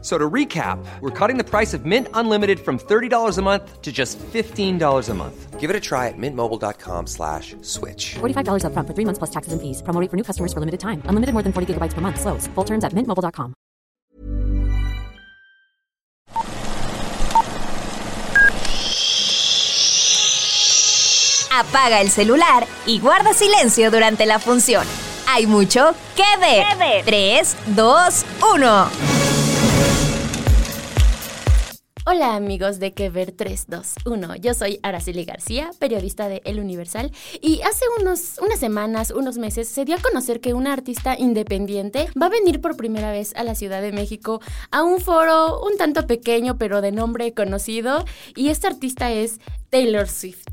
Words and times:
So 0.00 0.16
to 0.16 0.30
recap, 0.30 0.78
we're 1.00 1.10
cutting 1.10 1.38
the 1.38 1.44
price 1.44 1.74
of 1.74 1.84
Mint 1.84 2.06
Unlimited 2.14 2.60
from 2.60 2.78
$30 2.78 3.36
a 3.36 3.42
month 3.42 3.82
to 3.82 3.90
just 3.90 4.16
$15 4.18 5.08
a 5.08 5.14
month. 5.14 5.58
Give 5.58 5.70
it 5.70 5.74
a 5.74 5.80
try 5.80 6.06
at 6.06 6.14
mintmobile.com 6.16 7.08
slash 7.08 7.56
switch. 7.62 8.14
$45 8.20 8.62
upfront 8.62 8.86
for 8.86 8.94
three 8.94 9.04
months 9.04 9.18
plus 9.18 9.30
taxes 9.30 9.52
and 9.52 9.60
fees. 9.60 9.82
Promo 9.82 10.00
rate 10.00 10.08
for 10.08 10.16
new 10.16 10.22
customers 10.22 10.52
for 10.52 10.60
limited 10.60 10.78
time. 10.78 11.02
Unlimited 11.06 11.32
more 11.34 11.42
than 11.42 11.52
40 11.52 11.74
gigabytes 11.74 11.94
per 11.94 12.00
month. 12.00 12.20
Slows. 12.20 12.46
Full 12.54 12.64
terms 12.64 12.84
at 12.84 12.92
mintmobile.com. 12.94 13.54
Apaga 21.50 22.00
el 22.02 22.10
celular 22.10 22.68
y 22.86 23.00
guarda 23.00 23.34
silencio 23.34 23.90
durante 23.90 24.26
la 24.26 24.38
función. 24.38 24.86
Hay 25.26 25.48
mucho 25.48 25.92
que 26.14 26.38
ver. 26.40 27.04
3, 27.04 27.56
2, 27.74 28.24
1. 28.54 29.27
Hola 32.10 32.36
amigos 32.36 32.78
de 32.78 32.94
Que 32.94 33.10
Ver 33.10 33.32
321. 33.32 34.36
Yo 34.36 34.54
soy 34.54 34.80
Araceli 34.82 35.26
García, 35.26 35.72
periodista 35.78 36.26
de 36.26 36.40
El 36.46 36.58
Universal, 36.58 37.12
y 37.42 37.60
hace 37.60 37.84
unos, 38.00 38.38
unas 38.40 38.58
semanas, 38.58 39.10
unos 39.10 39.36
meses, 39.36 39.68
se 39.68 39.84
dio 39.84 39.96
a 39.96 40.00
conocer 40.00 40.40
que 40.40 40.54
una 40.54 40.72
artista 40.72 41.18
independiente 41.18 42.08
va 42.18 42.26
a 42.26 42.30
venir 42.30 42.62
por 42.62 42.78
primera 42.78 43.12
vez 43.12 43.34
a 43.36 43.44
la 43.44 43.54
Ciudad 43.54 43.82
de 43.82 43.92
México 43.92 44.40
a 44.70 44.84
un 44.84 45.02
foro 45.02 45.60
un 45.60 45.76
tanto 45.76 46.06
pequeño, 46.06 46.56
pero 46.56 46.80
de 46.80 46.92
nombre 46.92 47.34
conocido, 47.34 48.06
y 48.34 48.48
esta 48.48 48.68
artista 48.68 49.12
es 49.12 49.38
Taylor 49.68 50.08
Swift. 50.08 50.46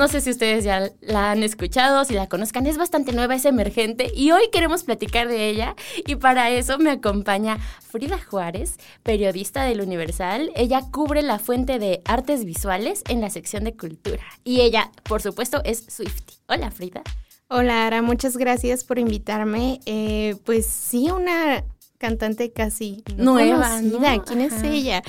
No 0.00 0.08
sé 0.08 0.22
si 0.22 0.30
ustedes 0.30 0.64
ya 0.64 0.90
la 1.02 1.30
han 1.30 1.42
escuchado, 1.42 2.06
si 2.06 2.14
la 2.14 2.26
conozcan, 2.26 2.66
es 2.66 2.78
bastante 2.78 3.12
nueva, 3.12 3.34
es 3.34 3.44
emergente 3.44 4.10
y 4.14 4.30
hoy 4.30 4.48
queremos 4.50 4.82
platicar 4.82 5.28
de 5.28 5.50
ella 5.50 5.76
y 6.06 6.16
para 6.16 6.48
eso 6.48 6.78
me 6.78 6.88
acompaña 6.88 7.58
Frida 7.82 8.18
Juárez, 8.18 8.78
periodista 9.02 9.64
del 9.64 9.82
Universal. 9.82 10.52
Ella 10.56 10.80
cubre 10.90 11.20
la 11.20 11.38
fuente 11.38 11.78
de 11.78 12.00
artes 12.06 12.46
visuales 12.46 13.02
en 13.10 13.20
la 13.20 13.28
sección 13.28 13.64
de 13.64 13.76
cultura 13.76 14.22
y 14.42 14.62
ella, 14.62 14.90
por 15.02 15.20
supuesto, 15.20 15.60
es 15.64 15.84
Swifty. 15.88 16.32
Hola 16.48 16.70
Frida. 16.70 17.02
Hola 17.48 17.86
Ara, 17.86 18.00
muchas 18.00 18.38
gracias 18.38 18.84
por 18.84 18.98
invitarme. 18.98 19.80
Eh, 19.84 20.34
pues 20.46 20.64
sí, 20.64 21.10
una 21.10 21.62
cantante 22.00 22.50
casi 22.50 23.04
nueva. 23.16 23.80
¿no? 23.82 24.24
¿Quién 24.24 24.40
es 24.40 24.62
ella? 24.64 25.02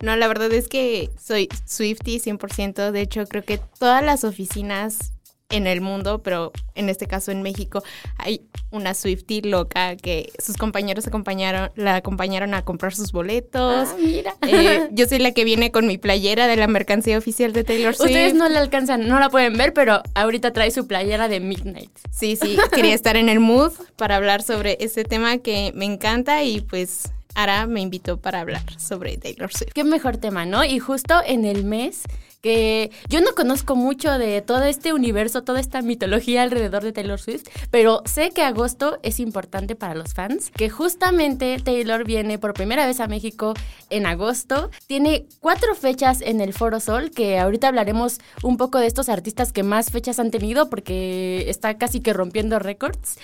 No, 0.00 0.14
la 0.14 0.28
verdad 0.28 0.52
es 0.52 0.68
que 0.68 1.10
soy 1.18 1.48
Swifty 1.64 2.18
100%. 2.18 2.90
De 2.90 3.00
hecho, 3.00 3.24
creo 3.26 3.42
que 3.42 3.58
todas 3.78 4.04
las 4.04 4.22
oficinas 4.24 5.13
en 5.50 5.66
el 5.66 5.80
mundo, 5.80 6.22
pero 6.22 6.52
en 6.74 6.88
este 6.88 7.06
caso 7.06 7.30
en 7.30 7.42
México, 7.42 7.82
hay 8.18 8.42
una 8.70 8.94
Swifty 8.94 9.42
loca 9.42 9.96
que 9.96 10.32
sus 10.42 10.56
compañeros 10.56 11.06
acompañaron, 11.06 11.70
la 11.76 11.96
acompañaron 11.96 12.54
a 12.54 12.64
comprar 12.64 12.94
sus 12.94 13.12
boletos. 13.12 13.88
Ah, 13.90 13.96
mira. 13.98 14.36
Eh, 14.46 14.88
yo 14.92 15.06
soy 15.06 15.18
la 15.18 15.32
que 15.32 15.44
viene 15.44 15.70
con 15.70 15.86
mi 15.86 15.98
playera 15.98 16.46
de 16.46 16.56
la 16.56 16.66
mercancía 16.66 17.18
oficial 17.18 17.52
de 17.52 17.64
Taylor 17.64 17.94
Swift. 17.94 18.10
Ustedes 18.10 18.34
no 18.34 18.48
la 18.48 18.60
alcanzan, 18.60 19.06
no 19.06 19.18
la 19.20 19.30
pueden 19.30 19.56
ver, 19.56 19.72
pero 19.72 20.02
ahorita 20.14 20.52
trae 20.52 20.70
su 20.70 20.86
playera 20.86 21.28
de 21.28 21.40
Midnight. 21.40 21.90
Sí, 22.10 22.36
sí, 22.36 22.56
quería 22.74 22.94
estar 22.94 23.16
en 23.16 23.28
el 23.28 23.40
mood 23.40 23.72
para 23.96 24.16
hablar 24.16 24.42
sobre 24.42 24.76
este 24.80 25.04
tema 25.04 25.38
que 25.38 25.72
me 25.74 25.84
encanta 25.84 26.42
y 26.42 26.60
pues 26.60 27.12
Ara 27.34 27.66
me 27.66 27.80
invitó 27.80 28.20
para 28.20 28.40
hablar 28.40 28.62
sobre 28.78 29.16
Taylor 29.18 29.52
Swift. 29.52 29.72
Qué 29.72 29.84
mejor 29.84 30.16
tema, 30.16 30.46
¿no? 30.46 30.64
Y 30.64 30.78
justo 30.78 31.14
en 31.26 31.44
el 31.44 31.64
mes 31.64 32.02
que 32.44 32.90
yo 33.08 33.22
no 33.22 33.34
conozco 33.34 33.74
mucho 33.74 34.18
de 34.18 34.42
todo 34.42 34.64
este 34.64 34.92
universo, 34.92 35.44
toda 35.44 35.60
esta 35.60 35.80
mitología 35.80 36.42
alrededor 36.42 36.82
de 36.82 36.92
Taylor 36.92 37.18
Swift, 37.18 37.48
pero 37.70 38.02
sé 38.04 38.32
que 38.32 38.42
agosto 38.42 38.98
es 39.02 39.18
importante 39.18 39.76
para 39.76 39.94
los 39.94 40.12
fans, 40.12 40.50
que 40.50 40.68
justamente 40.68 41.56
Taylor 41.64 42.04
viene 42.04 42.38
por 42.38 42.52
primera 42.52 42.84
vez 42.86 43.00
a 43.00 43.08
México 43.08 43.54
en 43.88 44.04
agosto, 44.04 44.70
tiene 44.86 45.24
cuatro 45.40 45.74
fechas 45.74 46.20
en 46.20 46.42
el 46.42 46.52
Foro 46.52 46.80
Sol, 46.80 47.10
que 47.12 47.38
ahorita 47.38 47.68
hablaremos 47.68 48.18
un 48.42 48.58
poco 48.58 48.78
de 48.78 48.88
estos 48.88 49.08
artistas 49.08 49.50
que 49.50 49.62
más 49.62 49.90
fechas 49.90 50.18
han 50.18 50.30
tenido, 50.30 50.68
porque 50.68 51.48
está 51.48 51.78
casi 51.78 52.00
que 52.00 52.12
rompiendo 52.12 52.58
récords 52.58 53.16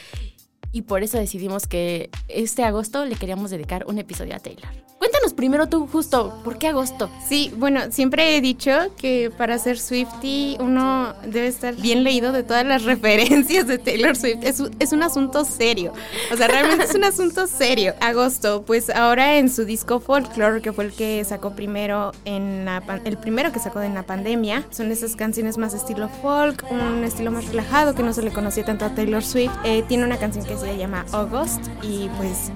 y 0.73 0.83
por 0.83 1.03
eso 1.03 1.19
decidimos 1.19 1.67
que 1.67 2.11
este 2.29 2.65
agosto 2.65 3.05
le 3.05 3.17
queríamos 3.17 3.51
dedicar 3.51 3.85
un 3.87 3.99
episodio 3.99 4.35
a 4.37 4.39
Taylor. 4.39 4.69
Cuéntanos 5.01 5.33
primero 5.33 5.67
tú, 5.67 5.87
justo, 5.87 6.39
¿por 6.45 6.59
qué 6.59 6.69
agosto? 6.69 7.09
Sí, 7.27 7.51
bueno, 7.57 7.81
siempre 7.91 8.37
he 8.37 8.43
dicho 8.43 8.71
que 8.99 9.31
para 9.35 9.59
ser 9.59 9.79
Swifty 9.79 10.59
uno 10.61 11.15
debe 11.25 11.47
estar 11.47 11.75
bien 11.75 12.05
leído 12.05 12.33
de 12.33 12.43
todas 12.43 12.67
las 12.67 12.85
referencias 12.85 13.67
de 13.67 13.79
Taylor 13.79 14.15
Swift. 14.15 14.41
Es, 14.43 14.93
un 14.93 15.03
asunto 15.03 15.47
serio. 15.47 15.95
O 16.31 16.37
sea, 16.37 16.49
realmente 16.49 16.85
es 16.85 16.95
un 16.95 17.05
asunto 17.05 17.47
serio. 17.47 17.95
Agosto, 18.03 18.63
pues 18.67 18.91
ahora 18.91 19.39
en 19.39 19.49
su 19.49 19.65
disco 19.65 20.01
Folklore, 20.01 20.61
que 20.61 20.75
fue 20.75 20.85
el 20.85 20.93
que 20.93 21.25
sacó 21.25 21.53
primero 21.53 22.13
en 22.27 22.67
la, 22.67 22.83
el 23.07 23.17
primero 23.17 23.53
que 23.53 23.59
sacó 23.59 23.81
en 23.81 23.95
la 23.95 24.03
pandemia, 24.03 24.67
son 24.69 24.93
esas 24.93 25.17
canciones 25.17 25.57
más 25.57 25.73
estilo 25.73 26.11
folk, 26.21 26.63
un 26.71 27.05
estilo 27.05 27.31
más 27.31 27.47
relajado 27.47 27.95
que 27.95 28.03
no 28.03 28.13
se 28.13 28.23
le 28.23 28.33
conocía 28.33 28.67
tanto 28.67 28.85
a 28.85 28.95
Taylor 28.95 29.25
Swift. 29.25 29.53
Eh, 29.65 29.83
tiene 29.89 30.05
una 30.05 30.19
canción 30.19 30.45
que 30.45 30.60
se 30.61 30.77
llama 30.77 31.05
August 31.13 31.67
y 31.83 32.09
pues 32.17 32.51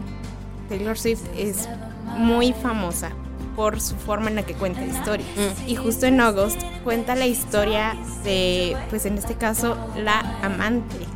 Taylor 0.68 0.98
Swift 0.98 1.22
es 1.36 1.68
muy 2.16 2.52
famosa 2.52 3.10
por 3.56 3.80
su 3.80 3.94
forma 3.94 4.28
en 4.28 4.36
la 4.36 4.42
que 4.42 4.54
cuenta 4.54 4.84
historias. 4.84 5.28
Mm. 5.36 5.68
Y 5.68 5.76
justo 5.76 6.06
en 6.06 6.20
August 6.20 6.60
cuenta 6.82 7.14
la 7.14 7.26
historia 7.26 7.96
de, 8.24 8.76
pues 8.90 9.06
en 9.06 9.16
este 9.16 9.34
caso, 9.34 9.76
la 9.96 10.20
amante 10.42 11.06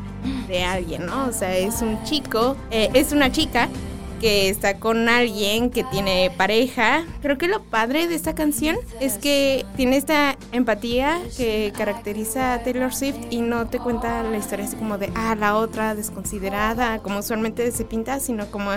de 0.47 0.65
alguien, 0.65 1.07
¿no? 1.07 1.27
O 1.27 1.33
sea, 1.33 1.57
es 1.57 1.83
un 1.83 2.03
chico, 2.05 2.57
eh, 2.71 2.91
es 2.95 3.13
una 3.13 3.31
chica 3.33 3.69
que 4.19 4.49
está 4.49 4.79
con 4.79 5.09
alguien 5.09 5.71
que 5.71 5.85
tiene 5.85 6.31
pareja. 6.37 7.05
Creo 7.23 7.39
que 7.39 7.49
lo 7.49 7.63
padre 7.63 8.09
de 8.09 8.15
esta 8.15 8.35
canción 8.35 8.77
es 9.01 9.19
que 9.19 9.65
tiene 9.77 9.97
esta 9.97 10.37
empatía 10.53 11.19
que 11.37 11.73
caracteriza 11.77 12.55
a 12.55 12.63
Taylor 12.63 12.95
Swift 12.95 13.17
y 13.31 13.41
no 13.41 13.67
te 13.67 13.79
cuenta 13.79 14.23
la 14.23 14.37
historia 14.37 14.67
así 14.67 14.77
como 14.77 14.99
de, 14.99 15.11
ah, 15.15 15.35
la 15.35 15.57
otra 15.57 15.95
desconsiderada, 15.95 16.99
como 16.99 17.21
usualmente 17.21 17.71
se 17.73 17.85
pinta, 17.85 18.21
sino 18.21 18.51
como 18.51 18.71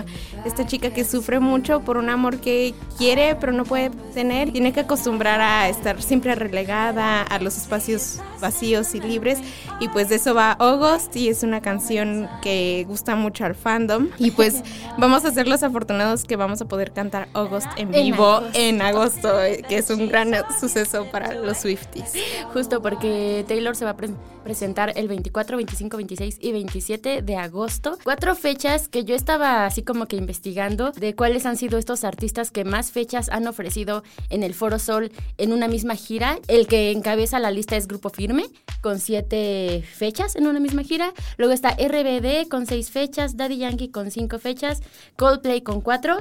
esta 0.44 0.66
chica 0.66 0.90
que 0.90 1.04
sufre 1.04 1.40
mucho 1.40 1.80
por 1.80 1.96
un 1.96 2.08
amor 2.10 2.38
que 2.38 2.74
quiere 2.96 3.36
pero 3.36 3.52
no 3.52 3.64
puede 3.64 3.90
tener. 4.14 4.52
Tiene 4.52 4.72
que 4.72 4.80
acostumbrar 4.80 5.40
a 5.40 5.68
estar 5.68 6.00
siempre 6.02 6.34
relegada 6.34 7.22
a 7.22 7.38
los 7.38 7.56
espacios 7.56 8.20
vacíos 8.42 8.94
y 8.94 9.00
libres. 9.00 9.38
Y 9.80 9.88
pues 9.88 10.10
de 10.10 10.16
eso 10.16 10.34
va 10.34 10.52
August 10.52 11.16
y 11.16 11.28
es 11.30 11.42
una 11.42 11.62
canción 11.62 12.28
que 12.42 12.84
gusta 12.86 13.16
mucho 13.16 13.46
al 13.46 13.54
fandom. 13.54 14.08
Y 14.18 14.32
pues 14.32 14.62
vamos 14.98 15.24
a 15.24 15.32
ser 15.32 15.48
los 15.48 15.62
afortunados 15.62 16.24
que 16.24 16.36
vamos 16.36 16.60
a 16.60 16.66
poder 16.66 16.92
cantar 16.92 17.28
August 17.32 17.68
en 17.78 17.94
En 17.94 18.04
vivo 18.04 18.26
agosto. 18.26 18.58
en 18.58 18.82
agosto, 18.82 19.28
que 19.68 19.78
es 19.78 19.88
un 19.88 20.08
gran 20.08 20.34
suceso 20.60 21.06
para 21.10 21.32
los 21.34 21.56
Swifties. 21.58 22.12
Justo 22.52 22.82
porque 22.82 23.44
Taylor 23.48 23.74
se 23.76 23.84
va 23.84 23.92
a 23.92 23.96
pre- 23.96 24.10
presentar 24.44 24.92
el 24.96 25.06
24, 25.08 25.56
25, 25.56 25.96
26 25.96 26.38
y 26.40 26.50
27 26.52 27.22
de 27.22 27.36
agosto. 27.36 27.96
Cuatro 28.02 28.34
fechas 28.34 28.88
que 28.88 29.04
yo 29.04 29.14
estaba 29.14 29.64
así 29.66 29.82
como 29.84 30.06
que 30.06 30.16
investigando 30.16 30.90
de 30.90 31.14
cuáles 31.14 31.46
han 31.46 31.56
sido 31.56 31.78
estos 31.78 32.02
artistas 32.02 32.50
que 32.50 32.64
más 32.64 32.90
fechas 32.90 33.28
han 33.28 33.46
ofrecido 33.46 34.02
en 34.30 34.42
el 34.42 34.54
Foro 34.54 34.80
Sol 34.80 35.12
en 35.38 35.52
una 35.52 35.68
misma 35.68 35.94
gira. 35.94 36.38
El 36.48 36.66
que 36.66 36.90
encabeza 36.90 37.38
la 37.38 37.52
lista 37.52 37.76
es 37.76 37.86
Grupo 37.86 38.10
Firme, 38.10 38.31
con 38.80 38.98
siete 38.98 39.84
fechas 39.86 40.36
en 40.36 40.46
una 40.46 40.60
misma 40.60 40.82
gira. 40.82 41.12
Luego 41.36 41.52
está 41.52 41.70
RBD 41.70 42.48
con 42.48 42.66
seis 42.66 42.90
fechas, 42.90 43.36
Daddy 43.36 43.58
Yankee 43.58 43.90
con 43.90 44.10
cinco 44.10 44.38
fechas, 44.38 44.80
Coldplay 45.16 45.62
con 45.62 45.80
cuatro. 45.80 46.16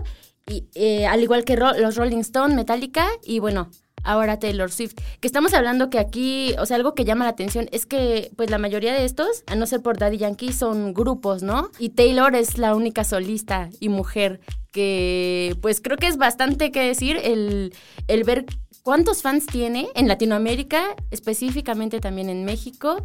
Y, 0.47 0.65
eh, 0.75 1.05
al 1.05 1.21
igual 1.21 1.45
que 1.45 1.55
los 1.55 1.95
Rolling 1.95 2.19
Stone, 2.19 2.55
Metallica 2.55 3.07
y 3.23 3.39
bueno, 3.39 3.69
ahora 4.03 4.39
Taylor 4.39 4.71
Swift. 4.71 4.95
Que 5.19 5.27
estamos 5.27 5.53
hablando 5.53 5.89
que 5.89 5.99
aquí, 5.99 6.55
o 6.59 6.65
sea, 6.65 6.77
algo 6.77 6.93
que 6.93 7.05
llama 7.05 7.25
la 7.25 7.31
atención 7.31 7.67
es 7.71 7.85
que 7.85 8.31
pues 8.35 8.49
la 8.49 8.57
mayoría 8.57 8.93
de 8.93 9.05
estos, 9.05 9.43
a 9.47 9.55
no 9.55 9.65
ser 9.65 9.81
por 9.81 9.97
Daddy 9.97 10.17
Yankee, 10.17 10.53
son 10.53 10.93
grupos, 10.93 11.43
¿no? 11.43 11.69
Y 11.79 11.89
Taylor 11.89 12.35
es 12.35 12.57
la 12.57 12.75
única 12.75 13.03
solista 13.03 13.69
y 13.79 13.89
mujer 13.89 14.39
que 14.71 15.55
pues 15.61 15.81
creo 15.81 15.97
que 15.97 16.07
es 16.07 16.17
bastante 16.17 16.71
que 16.71 16.81
decir 16.81 17.17
el, 17.21 17.73
el 18.07 18.23
ver 18.23 18.45
cuántos 18.83 19.21
fans 19.21 19.45
tiene 19.45 19.89
en 19.95 20.07
Latinoamérica, 20.07 20.95
específicamente 21.11 21.99
también 21.99 22.29
en 22.29 22.45
México, 22.45 23.03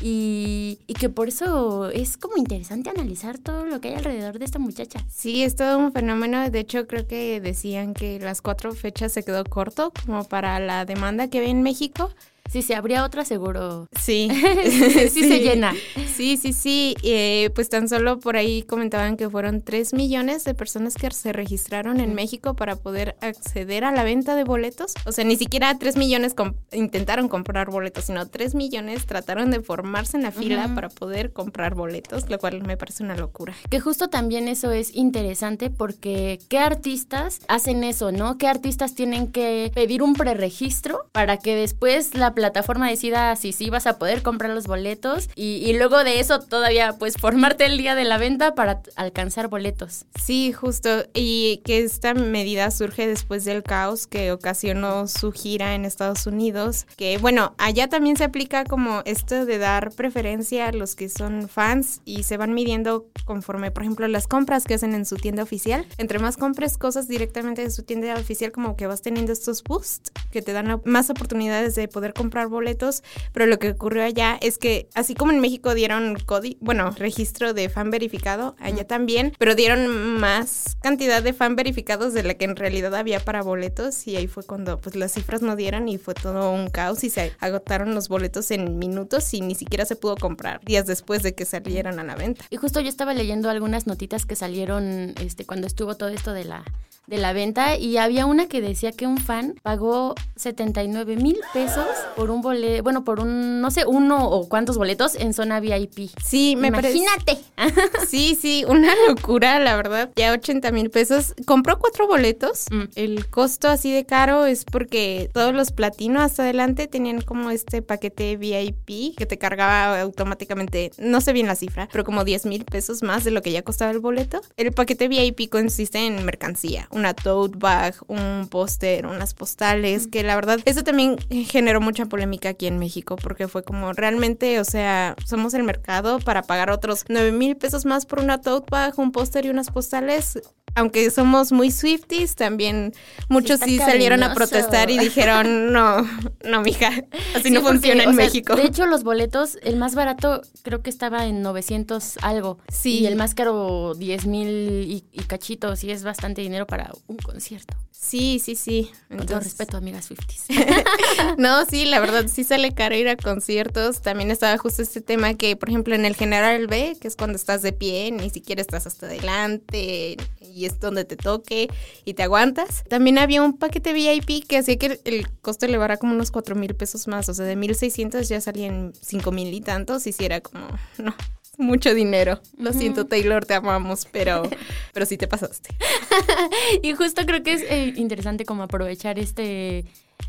y, 0.00 0.78
que 0.98 1.08
por 1.08 1.28
eso 1.28 1.90
es 1.90 2.16
como 2.16 2.36
interesante 2.36 2.90
analizar 2.90 3.38
todo 3.38 3.64
lo 3.64 3.80
que 3.80 3.88
hay 3.88 3.94
alrededor 3.94 4.38
de 4.38 4.44
esta 4.44 4.58
muchacha. 4.58 5.04
Sí, 5.08 5.42
es 5.42 5.56
todo 5.56 5.78
un 5.78 5.92
fenómeno. 5.92 6.50
De 6.50 6.60
hecho, 6.60 6.86
creo 6.86 7.06
que 7.06 7.40
decían 7.40 7.94
que 7.94 8.18
las 8.18 8.42
cuatro 8.42 8.72
fechas 8.72 9.12
se 9.12 9.24
quedó 9.24 9.44
corto 9.44 9.92
como 10.04 10.24
para 10.24 10.58
la 10.60 10.84
demanda 10.84 11.28
que 11.28 11.40
ve 11.40 11.48
en 11.48 11.62
México. 11.62 12.10
Sí, 12.48 12.62
si 12.62 12.72
habría 12.72 13.04
otra 13.04 13.24
seguro. 13.24 13.88
Sí. 13.98 14.28
sí, 15.10 15.20
se 15.28 15.40
llena. 15.40 15.74
Sí, 16.14 16.36
sí, 16.36 16.52
sí. 16.52 16.96
Eh, 17.02 17.50
pues 17.54 17.68
tan 17.68 17.88
solo 17.88 18.18
por 18.18 18.36
ahí 18.36 18.62
comentaban 18.62 19.16
que 19.16 19.28
fueron 19.28 19.62
3 19.62 19.92
millones 19.94 20.44
de 20.44 20.54
personas 20.54 20.94
que 20.94 21.10
se 21.10 21.32
registraron 21.32 22.00
en 22.00 22.14
México 22.14 22.54
para 22.54 22.76
poder 22.76 23.16
acceder 23.20 23.84
a 23.84 23.92
la 23.92 24.02
venta 24.02 24.34
de 24.34 24.44
boletos. 24.44 24.94
O 25.04 25.12
sea, 25.12 25.24
ni 25.24 25.36
siquiera 25.36 25.78
3 25.78 25.96
millones 25.96 26.34
intentaron 26.72 27.28
comprar 27.28 27.70
boletos, 27.70 28.04
sino 28.04 28.26
3 28.26 28.54
millones 28.54 29.06
trataron 29.06 29.50
de 29.50 29.60
formarse 29.60 30.16
en 30.16 30.22
la 30.22 30.32
fila 30.32 30.74
para 30.74 30.88
poder 30.88 31.32
comprar 31.32 31.74
boletos, 31.74 32.28
lo 32.30 32.38
cual 32.38 32.62
me 32.62 32.76
parece 32.76 33.02
una 33.02 33.16
locura. 33.16 33.54
Que 33.70 33.80
justo 33.80 34.08
también 34.08 34.48
eso 34.48 34.72
es 34.72 34.94
interesante 34.94 35.70
porque 35.70 36.38
¿qué 36.48 36.58
artistas 36.58 37.40
hacen 37.48 37.84
eso, 37.84 38.12
no? 38.12 38.38
¿Qué 38.38 38.48
artistas 38.48 38.94
tienen 38.94 39.30
que 39.30 39.70
pedir 39.74 40.02
un 40.02 40.14
preregistro 40.14 41.08
para 41.12 41.36
que 41.36 41.54
después 41.54 42.14
la 42.14 42.34
plataforma 42.38 42.88
decida 42.88 43.34
si 43.34 43.52
sí 43.52 43.68
vas 43.68 43.88
a 43.88 43.98
poder 43.98 44.22
comprar 44.22 44.52
los 44.52 44.68
boletos 44.68 45.28
y, 45.34 45.72
luego 45.72 46.04
de 46.04 46.20
eso 46.20 46.38
todavía 46.38 46.94
pues 46.98 47.16
formarte 47.16 47.66
el 47.66 47.78
día 47.78 47.96
de 47.96 48.04
la 48.04 48.16
venta 48.16 48.54
para 48.54 48.80
alcanzar 48.94 49.48
boletos? 49.48 50.06
Sí, 50.14 50.52
justo. 50.52 51.04
Y 51.14 51.62
que 51.64 51.80
esta 51.80 52.14
medida 52.14 52.70
surge 52.70 53.08
después 53.08 53.44
del 53.44 53.64
caos 53.64 54.06
que 54.06 54.30
ocasionó 54.30 55.08
su 55.08 55.32
gira 55.32 55.74
en 55.74 55.84
Estados 55.84 56.28
Unidos. 56.28 56.86
Que 56.96 57.18
bueno, 57.18 57.56
allá 57.58 57.88
también 57.88 58.16
se 58.16 58.24
aplica 58.24 58.64
como 58.64 59.02
esto 59.04 59.44
de 59.44 59.58
dar 59.58 59.90
preferencia 59.90 60.68
a 60.68 60.72
los 60.72 60.94
que 60.94 61.08
son 61.08 61.48
fans 61.48 62.02
y 62.04 62.22
se 62.22 62.36
van 62.36 62.54
midiendo 62.54 63.06
conforme, 63.24 63.72
por 63.72 63.82
ejemplo, 63.82 64.06
las 64.06 64.28
compras 64.28 64.64
que 64.64 64.74
hacen 64.74 64.94
en 64.94 65.04
su 65.04 65.16
tienda 65.16 65.42
oficial. 65.42 65.86
Entre 65.98 66.20
más 66.20 66.36
compres 66.36 66.78
cosas 66.78 67.08
directamente 67.08 67.62
de 67.62 67.70
su 67.70 67.82
tienda 67.82 68.14
oficial, 68.14 68.52
como 68.52 68.76
que 68.76 68.86
vas 68.86 69.02
teniendo 69.02 69.32
estos 69.32 69.64
boosts 69.64 70.12
que 70.30 70.40
te 70.40 70.52
dan 70.52 70.80
más 70.84 71.10
oportunidades 71.10 71.74
de 71.74 71.88
poder 71.88 72.14
comprar 72.14 72.27
boletos. 72.30 73.02
Pero 73.32 73.46
lo 73.46 73.58
que 73.58 73.70
ocurrió 73.70 74.04
allá 74.04 74.38
es 74.40 74.58
que, 74.58 74.88
así 74.94 75.14
como 75.14 75.32
en 75.32 75.40
México 75.40 75.74
dieron 75.74 76.16
código, 76.26 76.58
bueno, 76.60 76.90
registro 76.92 77.54
de 77.54 77.68
fan 77.68 77.90
verificado, 77.90 78.56
allá 78.60 78.86
también, 78.86 79.32
pero 79.38 79.54
dieron 79.54 79.88
más 80.18 80.76
cantidad 80.80 81.22
de 81.22 81.32
fan 81.32 81.56
verificados 81.56 82.12
de 82.12 82.22
la 82.22 82.34
que 82.34 82.44
en 82.44 82.56
realidad 82.56 82.94
había 82.94 83.20
para 83.20 83.42
boletos 83.42 84.06
y 84.06 84.16
ahí 84.16 84.26
fue 84.26 84.44
cuando 84.44 84.78
pues 84.78 84.96
las 84.96 85.12
cifras 85.12 85.42
no 85.42 85.56
dieron 85.56 85.88
y 85.88 85.98
fue 85.98 86.14
todo 86.14 86.52
un 86.52 86.68
caos 86.68 87.04
y 87.04 87.10
se 87.10 87.32
agotaron 87.40 87.94
los 87.94 88.08
boletos 88.08 88.50
en 88.50 88.78
minutos 88.78 89.32
y 89.34 89.40
ni 89.40 89.54
siquiera 89.54 89.84
se 89.84 89.96
pudo 89.96 90.16
comprar 90.16 90.60
días 90.64 90.86
después 90.86 91.22
de 91.22 91.34
que 91.34 91.44
salieran 91.44 91.98
a 91.98 92.04
la 92.04 92.14
venta. 92.14 92.44
Y 92.50 92.56
justo 92.56 92.80
yo 92.80 92.88
estaba 92.88 93.14
leyendo 93.14 93.50
algunas 93.50 93.86
notitas 93.86 94.26
que 94.26 94.36
salieron 94.36 95.14
este, 95.20 95.44
cuando 95.44 95.66
estuvo 95.66 95.96
todo 95.96 96.08
esto 96.08 96.32
de 96.32 96.44
la, 96.44 96.64
de 97.08 97.18
la 97.18 97.32
venta 97.32 97.76
y 97.76 97.96
había 97.96 98.26
una 98.26 98.46
que 98.46 98.60
decía 98.60 98.92
que 98.92 99.06
un 99.06 99.18
fan 99.18 99.54
pagó 99.62 100.14
79 100.36 101.16
mil 101.16 101.38
pesos 101.52 101.86
por 102.14 102.30
un 102.30 102.42
boleto, 102.42 102.82
bueno, 102.82 103.02
por 103.02 103.20
un, 103.20 103.60
no 103.60 103.70
sé, 103.70 103.86
uno 103.86 104.28
o 104.28 104.48
cuántos 104.48 104.76
boletos 104.76 105.14
en 105.16 105.32
zona 105.32 105.58
VIP. 105.58 106.10
Sí, 106.22 106.54
me 106.56 106.70
parece. 106.70 106.98
Imagínate. 106.98 107.38
Sí, 108.08 108.38
sí, 108.40 108.64
una 108.66 108.92
locura, 109.08 109.58
la 109.58 109.76
verdad. 109.76 110.10
Ya 110.16 110.32
80 110.32 110.70
mil 110.72 110.90
pesos. 110.90 111.34
Compró 111.46 111.78
cuatro 111.78 112.06
boletos. 112.06 112.66
Mm. 112.70 112.84
El 112.94 113.28
costo 113.28 113.68
así 113.68 113.92
de 113.92 114.06
caro 114.06 114.46
es 114.46 114.64
porque 114.64 115.30
todos 115.32 115.54
los 115.54 115.72
platinos 115.72 116.22
hasta 116.22 116.42
adelante 116.42 116.86
tenían 116.86 117.20
como 117.20 117.50
este 117.50 117.82
paquete 117.82 118.36
VIP 118.36 119.16
que 119.16 119.26
te 119.26 119.38
cargaba 119.38 120.00
automáticamente, 120.00 120.92
no 120.98 121.20
sé 121.20 121.32
bien 121.32 121.46
la 121.46 121.54
cifra, 121.56 121.88
pero 121.90 122.04
como 122.04 122.24
10 122.24 122.46
mil 122.46 122.64
pesos 122.64 123.02
más 123.02 123.24
de 123.24 123.30
lo 123.30 123.42
que 123.42 123.52
ya 123.52 123.62
costaba 123.62 123.90
el 123.90 124.00
boleto. 124.00 124.40
El 124.56 124.72
paquete 124.72 125.08
VIP 125.08 125.50
consiste 125.50 126.06
en 126.06 126.24
mercancía, 126.24 126.88
una 126.98 127.14
tote 127.14 127.56
bag, 127.58 127.94
un 128.06 128.48
póster, 128.50 129.06
unas 129.06 129.34
postales, 129.34 130.06
que 130.06 130.22
la 130.22 130.34
verdad, 130.34 130.58
eso 130.64 130.82
también 130.82 131.16
generó 131.46 131.80
mucha 131.80 132.06
polémica 132.06 132.50
aquí 132.50 132.66
en 132.66 132.78
México 132.78 133.16
porque 133.16 133.48
fue 133.48 133.62
como 133.62 133.92
realmente, 133.92 134.60
o 134.60 134.64
sea, 134.64 135.14
somos 135.24 135.54
el 135.54 135.62
mercado 135.62 136.18
para 136.18 136.42
pagar 136.42 136.70
otros 136.70 137.04
9 137.08 137.32
mil 137.32 137.56
pesos 137.56 137.84
más 137.84 138.06
por 138.06 138.20
una 138.20 138.40
tote 138.40 138.66
bag, 138.70 138.98
un 138.98 139.12
póster 139.12 139.46
y 139.46 139.50
unas 139.50 139.70
postales. 139.70 140.38
Aunque 140.74 141.10
somos 141.10 141.52
muy 141.52 141.70
Swifties, 141.70 142.34
también 142.34 142.92
muchos 143.28 143.60
sí, 143.60 143.78
salieron 143.78 144.22
a 144.22 144.34
protestar 144.34 144.90
y 144.90 144.98
dijeron, 144.98 145.72
no, 145.72 146.08
no, 146.44 146.62
mija, 146.62 146.88
así 147.34 147.44
Sí, 147.44 147.50
no 147.50 147.62
funciona 147.62 148.04
en 148.04 148.14
sea, 148.14 148.24
México. 148.24 148.54
De 148.54 148.64
hecho, 148.64 148.86
los 148.86 149.04
boletos, 149.04 149.58
el 149.62 149.76
más 149.76 149.94
barato 149.94 150.42
creo 150.62 150.82
que 150.82 150.90
estaba 150.90 151.26
en 151.26 151.42
900 151.42 152.18
algo. 152.22 152.58
Sí. 152.68 153.00
Y 153.00 153.06
el 153.06 153.16
más 153.16 153.34
caro 153.34 153.94
10 153.94 154.26
mil 154.26 154.48
y, 154.48 155.04
y 155.12 155.22
cachitos. 155.24 155.84
Y 155.84 155.90
es 155.90 156.04
bastante 156.04 156.42
dinero 156.42 156.66
para 156.66 156.92
un 157.06 157.16
concierto. 157.16 157.76
Sí, 158.00 158.40
sí, 158.42 158.54
sí. 158.54 158.92
Con 159.08 159.26
todo 159.26 159.40
respeto, 159.40 159.76
amigas 159.76 160.04
Swifties. 160.06 160.46
No, 161.36 161.64
sí, 161.70 161.84
la 161.84 161.98
verdad 161.98 162.26
sí 162.28 162.44
sale 162.44 162.72
caro 162.72 162.94
ir 162.94 163.08
a 163.08 163.16
conciertos. 163.16 164.02
También 164.02 164.30
estaba 164.30 164.56
justo 164.56 164.82
este 164.82 165.00
tema 165.00 165.34
que, 165.34 165.56
por 165.56 165.68
ejemplo, 165.68 165.94
en 165.96 166.04
el 166.04 166.14
General 166.14 166.66
B, 166.68 166.96
que 167.00 167.08
es 167.08 167.16
cuando 167.16 167.36
estás 167.36 167.62
de 167.62 167.72
pie, 167.72 168.12
ni 168.12 168.30
siquiera 168.30 168.62
estás 168.62 168.86
hasta 168.86 169.06
adelante 169.06 170.16
y 170.58 170.66
es 170.66 170.80
donde 170.80 171.04
te 171.04 171.16
toque 171.16 171.68
y 172.04 172.14
te 172.14 172.24
aguantas. 172.24 172.84
También 172.88 173.18
había 173.18 173.42
un 173.42 173.56
paquete 173.56 173.92
VIP 173.92 174.46
que 174.46 174.58
hacía 174.58 174.76
que 174.76 175.00
el 175.04 175.30
costo 175.40 175.66
elevara 175.66 175.96
como 175.96 176.14
unos 176.14 176.30
4 176.30 176.56
mil 176.56 176.74
pesos 176.74 177.06
más. 177.06 177.28
O 177.28 177.34
sea, 177.34 177.44
de 177.44 177.56
1600 177.56 178.28
ya 178.28 178.40
salían 178.40 178.92
5 179.00 179.30
mil 179.30 179.54
y 179.54 179.60
tantos 179.60 180.06
y 180.06 180.12
si 180.12 180.24
era 180.24 180.40
como, 180.40 180.66
no. 180.98 181.14
Mucho 181.60 181.92
dinero. 181.92 182.40
Lo 182.56 182.72
siento, 182.72 183.06
Taylor, 183.06 183.44
te 183.44 183.54
amamos, 183.54 184.06
pero, 184.12 184.42
pero 184.94 185.06
sí 185.06 185.16
te 185.16 185.26
pasaste. 185.26 185.70
Y 186.82 186.92
justo 186.92 187.26
creo 187.26 187.42
que 187.42 187.52
es 187.54 187.62
eh, 187.62 187.94
interesante 187.96 188.44
como 188.44 188.62
aprovechar 188.62 189.18
este, 189.18 189.84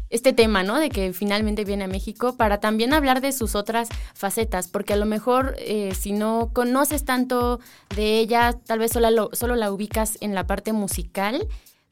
este 0.10 0.34
tema, 0.34 0.64
¿no? 0.64 0.80
De 0.80 0.90
que 0.90 1.14
finalmente 1.14 1.66
viene 1.66 1.84
a 1.84 1.88
México 1.88 2.36
para 2.36 2.60
también 2.60 2.94
hablar 2.94 3.22
de 3.22 3.32
sus 3.32 3.56
otras 3.56 3.90
facetas, 4.16 4.68
porque 4.68 4.94
a 4.94 4.98
lo 4.98 5.06
mejor 5.06 5.56
eh, 5.60 5.94
si 5.96 6.12
no 6.14 6.52
conoces 6.54 7.06
tanto 7.06 7.60
de 7.96 8.20
ella, 8.20 8.54
tal 8.66 8.80
vez 8.80 8.92
solo, 8.92 9.10
lo- 9.12 9.30
solo 9.34 9.56
la 9.56 9.72
ubicas 9.72 10.18
en 10.22 10.34
la 10.36 10.48
parte 10.48 10.74
musical, 10.74 11.48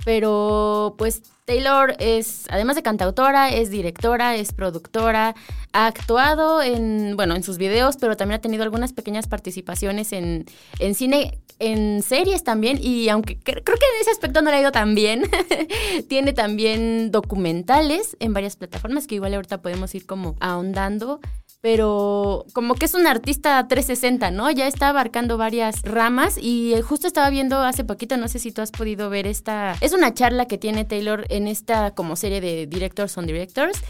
pero 0.06 0.96
pues 0.98 1.22
Taylor 1.46 1.96
es, 2.00 2.46
además 2.50 2.76
de 2.76 2.84
cantautora, 2.84 3.50
es 3.50 3.70
directora, 3.70 4.36
es 4.36 4.52
productora, 4.54 5.36
ha 5.74 5.88
actuado 5.88 6.62
en, 6.62 7.16
bueno, 7.16 7.36
en 7.36 7.44
sus 7.44 7.58
videos, 7.58 7.98
pero 7.98 8.18
también 8.18 8.40
ha 8.40 8.42
tenido 8.42 8.64
algunas 8.64 8.94
pequeñas 8.94 9.28
participaciones 9.28 10.12
en, 10.12 10.46
en 10.80 10.96
cine, 10.96 11.40
en 11.60 12.02
series 12.04 12.44
también, 12.44 12.80
y 12.82 13.10
aunque 13.10 13.36
cre- 13.40 13.64
creo 13.64 13.78
que 13.78 13.86
en 13.96 14.02
ese 14.02 14.12
aspecto 14.12 14.42
no 14.42 14.50
le 14.52 14.58
ha 14.58 14.62
ido 14.62 14.72
tan 14.72 14.94
bien, 14.96 15.24
tiene 16.10 16.34
también 16.34 17.12
documentales 17.12 18.16
en 18.20 18.34
varias 18.34 18.56
plataformas 18.58 19.08
que 19.08 19.16
igual 19.16 19.34
ahorita 19.34 19.62
podemos 19.62 19.94
ir 19.96 20.06
como 20.06 20.36
ahondando. 20.40 21.20
Pero 21.62 22.46
como 22.54 22.76
que 22.76 22.86
es 22.86 22.94
un 22.94 23.08
artista 23.08 23.68
360, 23.68 24.32
¿no? 24.32 24.52
Ya 24.52 24.68
está 24.68 24.90
abarcando 24.90 25.38
varias 25.38 25.82
ramas 25.82 26.38
y 26.40 26.74
eh, 26.74 26.82
justo 26.82 27.08
estaba 27.08 27.30
viendo 27.30 27.60
hace 27.60 27.84
poquito, 27.84 28.16
no 28.18 28.28
sé 28.28 28.40
si 28.40 28.52
tú 28.52 28.62
has 28.62 28.72
podido 28.72 29.10
ver 29.10 29.26
esta, 29.28 29.76
es 29.82 29.94
una 29.94 30.14
charla 30.14 30.46
que 30.46 30.58
tiene 30.58 30.86
Taylor 30.86 31.26
en 31.30 31.48
esta 31.48 31.92
como 31.92 32.16
serie 32.16 32.42
de 32.42 32.68
Directors 32.68 33.18
on 33.18 33.26
Directors, 33.26 33.82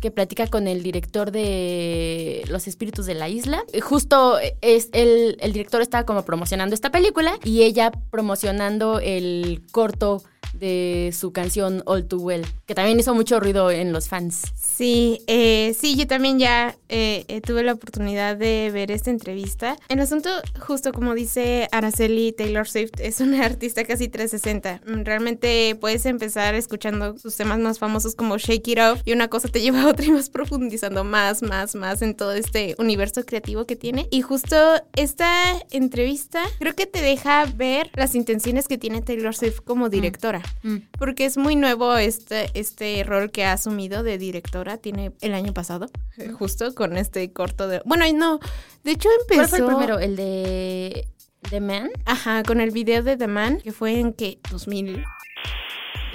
que 0.00 0.10
platica 0.10 0.46
con 0.46 0.68
el 0.68 0.82
director 0.82 1.30
de 1.30 2.44
Los 2.48 2.68
Espíritus 2.68 3.06
de 3.06 3.14
la 3.14 3.28
Isla. 3.28 3.64
Eh, 3.72 3.80
Justo 3.80 4.38
eh, 4.38 4.56
es 4.60 4.88
el, 4.92 5.36
el 5.40 5.52
director 5.52 5.82
estaba 5.82 6.06
como 6.06 6.24
promocionando 6.24 6.74
esta 6.74 6.90
película 6.90 7.38
y 7.44 7.62
ella 7.62 7.90
promocionando 8.10 9.00
el 9.00 9.64
corto 9.72 10.22
de 10.52 11.12
su 11.16 11.32
canción 11.32 11.82
All 11.86 12.06
Too 12.06 12.20
Well, 12.20 12.46
que 12.66 12.74
también 12.74 12.98
hizo 12.98 13.14
mucho 13.14 13.40
ruido 13.40 13.70
en 13.70 13.92
los 13.92 14.08
fans. 14.08 14.42
Sí, 14.54 15.20
eh, 15.26 15.74
sí, 15.78 15.96
yo 15.96 16.06
también 16.06 16.38
ya 16.38 16.76
eh, 16.88 17.24
eh, 17.28 17.40
tuve 17.40 17.62
la 17.62 17.72
oportunidad 17.72 18.36
de 18.36 18.70
ver 18.72 18.90
esta 18.90 19.10
entrevista. 19.10 19.76
El 19.88 20.00
asunto, 20.00 20.28
justo 20.60 20.92
como 20.92 21.14
dice 21.14 21.68
Araceli 21.72 22.32
Taylor 22.32 22.68
Swift, 22.68 22.92
es 22.98 23.20
una 23.20 23.42
artista 23.44 23.84
casi 23.84 24.08
360. 24.08 24.82
Mm, 24.86 25.04
Realmente 25.04 25.76
puedes 25.80 26.04
empezar 26.06 26.54
escuchando 26.54 27.18
sus 27.18 27.36
temas 27.36 27.58
más 27.58 27.78
famosos 27.78 28.14
como 28.14 28.36
Shake 28.38 28.68
It 28.68 28.78
Off 28.78 29.00
y 29.04 29.12
una 29.12 29.28
cosa 29.28 29.48
te 29.48 29.60
lleva 29.62 29.82
a 29.82 29.88
otra 29.88 30.04
y 30.04 30.10
vas 30.10 30.30
profundizando 30.30 31.04
más, 31.04 31.42
más, 31.42 31.74
más 31.74 32.02
en 32.02 32.14
todo 32.14 32.32
este 32.32 32.74
universo 32.78 33.24
creativo 33.24 33.64
que 33.64 33.76
tiene. 33.76 34.08
Y 34.10 34.22
justo 34.22 34.56
esta 34.94 35.54
entrevista 35.70 36.42
creo 36.58 36.74
que 36.74 36.86
te 36.86 37.00
deja 37.00 37.46
ver 37.46 37.90
las 37.94 38.14
intenciones 38.14 38.68
que 38.68 38.78
tiene 38.78 39.02
Taylor 39.02 39.34
Swift 39.34 39.60
como 39.60 39.88
directora. 39.88 40.35
Mm. 40.35 40.35
Porque 40.98 41.24
es 41.24 41.36
muy 41.36 41.56
nuevo 41.56 41.96
este, 41.96 42.50
este 42.54 43.02
rol 43.04 43.30
que 43.30 43.44
ha 43.44 43.52
asumido 43.52 44.02
de 44.02 44.18
directora. 44.18 44.78
Tiene 44.78 45.12
el 45.20 45.34
año 45.34 45.52
pasado, 45.52 45.88
justo 46.38 46.74
con 46.74 46.96
este 46.96 47.32
corto 47.32 47.68
de. 47.68 47.82
Bueno, 47.84 48.04
no. 48.14 48.40
De 48.84 48.92
hecho, 48.92 49.08
empezó. 49.22 49.40
¿Cuál 49.40 49.48
fue 49.48 49.58
el 49.58 49.66
primero? 49.66 49.98
¿El 49.98 50.16
de 50.16 51.08
The 51.50 51.60
Man? 51.60 51.90
Ajá, 52.04 52.42
con 52.42 52.60
el 52.60 52.70
video 52.70 53.02
de 53.02 53.16
The 53.16 53.26
Man, 53.26 53.60
que 53.60 53.72
fue 53.72 53.98
en 53.98 54.12
que 54.12 54.38
2000. 54.50 55.04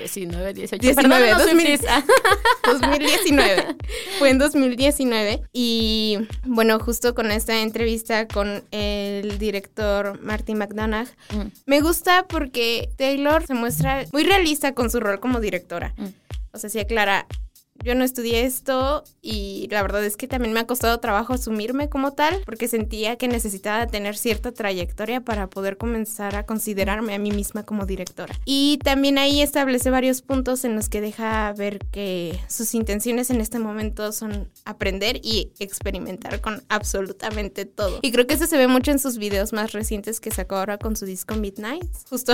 19, 0.01 0.53
18. 0.53 0.81
19, 0.81 0.95
Perdónanos, 0.95 1.45
2000. 1.45 1.67
Swifties. 1.77 1.89
Ah. 1.89 2.03
2019. 2.65 3.75
Fue 4.19 4.29
en 4.29 4.37
2019. 4.37 5.43
Y 5.53 6.17
bueno, 6.45 6.79
justo 6.79 7.13
con 7.15 7.31
esta 7.31 7.61
entrevista 7.61 8.27
con 8.27 8.63
el 8.71 9.37
director 9.39 10.19
Marty 10.21 10.55
McDonagh, 10.55 11.07
Mm. 11.33 11.47
me 11.65 11.81
gusta 11.81 12.25
porque 12.27 12.89
Taylor 12.97 13.45
se 13.45 13.53
muestra 13.53 14.05
muy 14.11 14.23
realista 14.23 14.73
con 14.73 14.89
su 14.89 14.99
rol 14.99 15.19
como 15.19 15.39
directora. 15.39 15.93
Mm. 15.97 16.05
O 16.53 16.57
sea, 16.57 16.69
sí 16.69 16.79
aclara, 16.79 17.25
yo 17.83 17.95
no 17.95 18.03
estudié 18.03 18.45
esto 18.45 19.03
y 19.21 19.67
la 19.71 19.81
verdad 19.81 20.03
es 20.03 20.17
que 20.17 20.27
también 20.27 20.53
me 20.53 20.59
ha 20.59 20.67
costado 20.67 20.99
trabajo 20.99 21.33
asumirme 21.33 21.89
como 21.89 22.13
tal 22.13 22.41
porque 22.45 22.67
sentía 22.67 23.15
que 23.17 23.27
necesitaba 23.27 23.87
tener 23.87 24.17
cierta 24.17 24.51
trayectoria 24.51 25.21
para 25.21 25.49
poder 25.49 25.77
comenzar 25.77 26.35
a 26.35 26.45
considerarme 26.45 27.15
a 27.15 27.19
mí 27.19 27.31
misma 27.31 27.63
como 27.63 27.85
directora. 27.85 28.35
Y 28.45 28.79
también 28.83 29.17
ahí 29.17 29.41
establece 29.41 29.89
varios 29.89 30.21
puntos 30.21 30.65
en 30.65 30.75
los 30.75 30.89
que 30.89 31.01
deja 31.01 31.53
ver 31.53 31.79
que 31.91 32.39
sus 32.47 32.73
intenciones 32.73 33.29
en 33.29 33.41
este 33.41 33.59
momento 33.59 34.11
son 34.11 34.49
aprender 34.65 35.19
y 35.23 35.51
experimentar 35.59 36.41
con 36.41 36.63
absolutamente 36.69 37.65
todo. 37.65 37.99
Y 38.01 38.11
creo 38.11 38.27
que 38.27 38.35
eso 38.35 38.45
se 38.45 38.57
ve 38.57 38.67
mucho 38.67 38.91
en 38.91 38.99
sus 38.99 39.17
videos 39.17 39.53
más 39.53 39.71
recientes 39.71 40.19
que 40.19 40.31
sacó 40.31 40.55
ahora 40.55 40.77
con 40.77 40.95
su 40.95 41.05
disco 41.05 41.35
Midnight. 41.35 41.89
Justo 42.09 42.33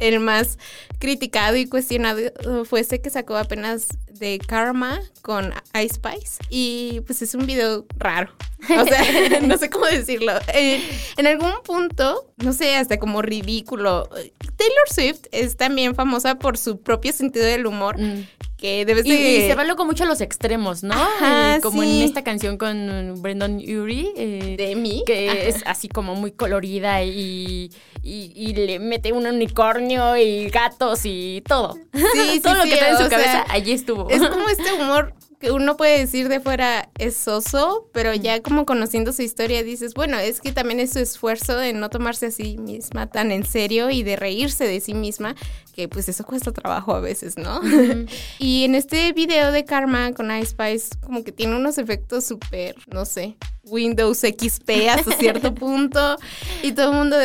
el 0.00 0.20
más 0.20 0.58
criticado 0.98 1.56
y 1.56 1.66
cuestionado 1.66 2.20
fue 2.64 2.80
ese 2.80 3.00
que 3.00 3.10
sacó 3.10 3.36
apenas 3.36 3.88
de 4.20 4.38
Karma 4.38 5.00
con 5.22 5.52
Ice 5.74 5.94
Spice. 5.94 6.42
Y 6.50 7.00
pues 7.06 7.22
es 7.22 7.34
un 7.34 7.46
video 7.46 7.86
raro. 7.96 8.32
O 8.68 8.84
sea, 8.84 9.40
no 9.42 9.56
sé 9.56 9.70
cómo 9.70 9.86
decirlo. 9.86 10.32
Eh, 10.54 10.82
en 11.16 11.26
algún 11.26 11.52
punto, 11.64 12.32
no 12.36 12.52
sé, 12.52 12.76
hasta 12.76 12.98
como 12.98 13.22
ridículo. 13.22 14.08
Taylor 14.56 14.88
Swift 14.92 15.26
es 15.32 15.56
también 15.56 15.94
famosa 15.94 16.38
por 16.38 16.58
su 16.58 16.80
propio 16.80 17.12
sentido 17.12 17.46
del 17.46 17.66
humor. 17.66 17.98
Mm. 17.98 18.26
Que 18.60 18.84
debes 18.84 19.06
Y, 19.06 19.10
de... 19.10 19.16
y 19.38 19.48
se 19.48 19.54
va 19.54 19.64
loco 19.64 19.84
mucho 19.84 20.04
a 20.04 20.06
los 20.06 20.20
extremos, 20.20 20.82
¿no? 20.82 20.94
Ajá, 20.94 21.56
Eh, 21.56 21.60
como 21.62 21.82
sí. 21.82 22.00
en 22.00 22.04
esta 22.04 22.22
canción 22.22 22.58
con 22.58 23.14
Brendan 23.22 23.56
Urie. 23.56 24.12
eh, 24.16 24.56
de 24.58 24.76
mí. 24.76 25.02
que 25.06 25.48
es 25.48 25.62
así 25.66 25.88
como 25.88 26.14
muy 26.14 26.32
colorida 26.32 27.02
y, 27.02 27.70
y, 28.02 28.32
y 28.34 28.52
le 28.54 28.78
mete 28.78 29.12
un 29.12 29.26
unicornio 29.26 30.16
y 30.16 30.48
gatos 30.50 31.00
y 31.04 31.42
todo. 31.46 31.74
Sí, 31.94 32.40
todo 32.42 32.52
sí, 32.54 32.58
lo 32.58 32.64
que 32.64 32.70
sí, 32.72 32.76
trae 32.78 32.90
en 32.90 32.98
su 32.98 33.08
cabeza, 33.08 33.32
sea, 33.32 33.46
allí 33.48 33.72
estuvo. 33.72 34.08
Es 34.10 34.20
como 34.28 34.48
este 34.50 34.72
humor 34.74 35.14
que 35.40 35.50
uno 35.52 35.78
puede 35.78 35.98
decir 35.98 36.28
de 36.28 36.38
fuera 36.38 36.90
es 36.98 37.16
soso, 37.16 37.88
pero 37.94 38.14
ya 38.14 38.42
como 38.42 38.66
conociendo 38.66 39.12
su 39.14 39.22
historia 39.22 39.62
dices, 39.62 39.94
bueno, 39.94 40.18
es 40.18 40.42
que 40.42 40.52
también 40.52 40.80
es 40.80 40.92
su 40.92 40.98
esfuerzo 40.98 41.56
de 41.56 41.72
no 41.72 41.88
tomarse 41.88 42.26
a 42.26 42.30
sí 42.30 42.58
misma 42.58 43.06
tan 43.06 43.32
en 43.32 43.46
serio 43.46 43.88
y 43.88 44.02
de 44.02 44.16
reírse 44.16 44.66
de 44.66 44.80
sí 44.80 44.92
misma, 44.92 45.34
que 45.74 45.88
pues 45.88 46.10
eso 46.10 46.24
cuesta 46.24 46.52
trabajo 46.52 46.94
a 46.94 47.00
veces, 47.00 47.38
¿no? 47.38 47.58
y 48.38 48.64
en 48.64 48.74
este 48.74 49.14
video 49.14 49.50
de 49.50 49.64
Karma 49.64 50.12
con 50.12 50.30
Ice 50.30 50.50
Spice 50.50 50.90
como 51.00 51.24
que 51.24 51.32
tiene 51.32 51.56
unos 51.56 51.78
efectos 51.78 52.26
súper, 52.26 52.74
no 52.92 53.06
sé, 53.06 53.38
Windows 53.64 54.18
XP 54.18 54.70
hasta 54.90 55.12
cierto 55.12 55.54
punto 55.54 56.18
y 56.62 56.72
todo 56.72 56.90
el 56.90 56.98
mundo 56.98 57.16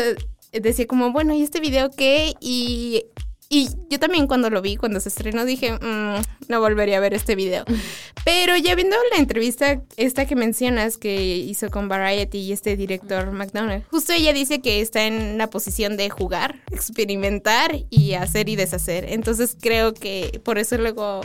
decía 0.53 0.88
como, 0.88 1.12
bueno, 1.12 1.34
¿y 1.34 1.43
este 1.43 1.60
video 1.60 1.89
qué? 1.91 2.34
Y 2.39 3.03
y 3.48 3.69
yo 3.89 4.00
también 4.00 4.27
cuando 4.27 4.50
lo 4.50 4.62
vi, 4.62 4.75
cuando 4.75 5.00
se 5.00 5.10
estrenó, 5.10 5.45
dije, 5.45 5.74
"Mm, 5.74 6.22
no 6.48 6.60
volvería 6.60 6.98
a 6.98 7.00
ver 7.00 7.13
este 7.13 7.36
video. 7.36 7.63
Pero 8.25 8.58
ya 8.58 8.74
viendo 8.74 8.98
la 9.12 9.20
entrevista 9.20 9.84
esta 9.98 10.25
que 10.25 10.36
mencionas 10.36 10.98
que 10.98 11.38
hizo 11.38 11.70
con 11.70 11.88
Variety 11.88 12.39
y 12.39 12.53
este 12.53 12.75
director 12.75 13.32
McDonald, 13.32 13.86
justo 13.91 14.13
ella 14.13 14.34
dice 14.34 14.62
que 14.62 14.82
está 14.82 15.05
en 15.05 15.38
la 15.38 15.51
posición 15.51 15.96
de 15.96 16.10
jugar, 16.10 16.60
experimentar 16.72 17.84
y 17.91 18.13
hacer 18.13 18.50
y 18.50 18.55
deshacer. 18.55 19.05
Entonces 19.10 19.55
creo 19.62 19.94
que 19.94 20.41
por 20.44 20.58
eso 20.58 20.75
luego 20.79 21.22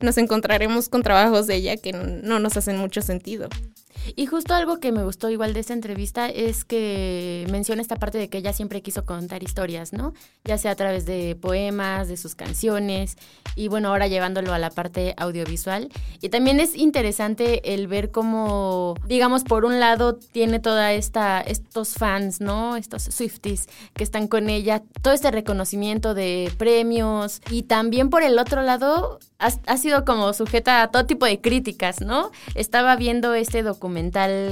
nos 0.00 0.16
encontraremos 0.16 0.88
con 0.88 1.02
trabajos 1.02 1.48
de 1.48 1.56
ella 1.56 1.76
que 1.76 1.92
no 1.92 2.38
nos 2.38 2.56
hacen 2.56 2.78
mucho 2.78 3.02
sentido. 3.02 3.48
Y 4.16 4.26
justo 4.26 4.54
algo 4.54 4.80
que 4.80 4.92
me 4.92 5.04
gustó 5.04 5.30
igual 5.30 5.54
de 5.54 5.60
esta 5.60 5.72
entrevista 5.72 6.28
es 6.28 6.64
que 6.64 7.46
menciona 7.50 7.82
esta 7.82 7.96
parte 7.96 8.18
de 8.18 8.28
que 8.28 8.38
ella 8.38 8.52
siempre 8.52 8.82
quiso 8.82 9.04
contar 9.04 9.42
historias, 9.42 9.92
¿no? 9.92 10.12
Ya 10.44 10.58
sea 10.58 10.72
a 10.72 10.76
través 10.76 11.06
de 11.06 11.36
poemas, 11.40 12.08
de 12.08 12.16
sus 12.16 12.34
canciones 12.34 13.16
y 13.56 13.68
bueno, 13.68 13.88
ahora 13.88 14.06
llevándolo 14.06 14.52
a 14.52 14.58
la 14.58 14.70
parte 14.70 15.14
audiovisual. 15.16 15.88
Y 16.20 16.28
también 16.28 16.60
es 16.60 16.76
interesante 16.76 17.74
el 17.74 17.86
ver 17.86 18.10
cómo, 18.10 18.94
digamos, 19.06 19.44
por 19.44 19.64
un 19.64 19.80
lado 19.80 20.16
tiene 20.16 20.58
toda 20.58 20.92
esta, 20.92 21.40
estos 21.40 21.94
fans, 21.94 22.40
¿no? 22.40 22.76
Estos 22.76 23.02
Swifties 23.04 23.68
que 23.94 24.04
están 24.04 24.28
con 24.28 24.50
ella, 24.50 24.82
todo 25.02 25.14
este 25.14 25.30
reconocimiento 25.30 26.14
de 26.14 26.52
premios 26.58 27.40
y 27.50 27.62
también 27.62 28.10
por 28.10 28.22
el 28.22 28.38
otro 28.38 28.62
lado 28.62 29.18
ha, 29.38 29.76
sido 29.76 30.04
como 30.04 30.32
sujeta 30.32 30.82
a 30.82 30.90
todo 30.90 31.04
tipo 31.06 31.26
de 31.26 31.40
críticas, 31.40 32.00
¿no? 32.00 32.30
Estaba 32.54 32.96
viendo 32.96 33.34
este 33.34 33.62
documental 33.62 33.93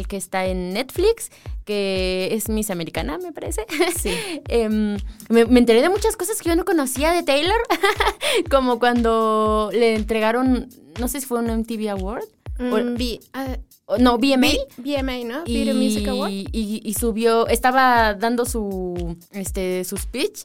que 0.08 0.16
está 0.16 0.46
en 0.46 0.72
Netflix, 0.72 1.30
que 1.64 2.28
es 2.32 2.48
Miss 2.48 2.70
Americana, 2.70 3.18
me 3.18 3.32
parece. 3.32 3.66
Sí. 3.96 4.10
Em, 4.48 4.96
me, 5.28 5.44
me 5.46 5.58
enteré 5.60 5.80
de 5.82 5.88
muchas 5.88 6.16
cosas 6.16 6.40
que 6.40 6.48
yo 6.48 6.56
no 6.56 6.64
conocía 6.64 7.12
de 7.12 7.22
Taylor, 7.22 7.56
como 8.50 8.78
cuando 8.78 9.70
le 9.72 9.94
entregaron, 9.94 10.68
no 10.98 11.08
sé 11.08 11.20
si 11.20 11.26
fue 11.26 11.38
un 11.40 11.46
MTV 11.60 11.90
Award. 11.90 12.24
o- 12.60 12.62
Mm, 12.78 12.96
vi- 12.96 13.20
ah, 13.32 13.56
o- 13.86 13.98
no, 13.98 14.18
BMA. 14.18 14.48
vi- 14.78 14.94
VMA, 14.96 15.24
¿no? 15.24 15.44
Video 15.44 15.74
Music 15.74 16.06
Award. 16.08 16.30
y, 16.30 16.80
y 16.84 16.94
subió, 16.94 17.46
estaba 17.48 18.14
dando 18.14 18.44
su, 18.44 19.16
este, 19.32 19.84
su 19.84 19.96
speech. 19.96 20.40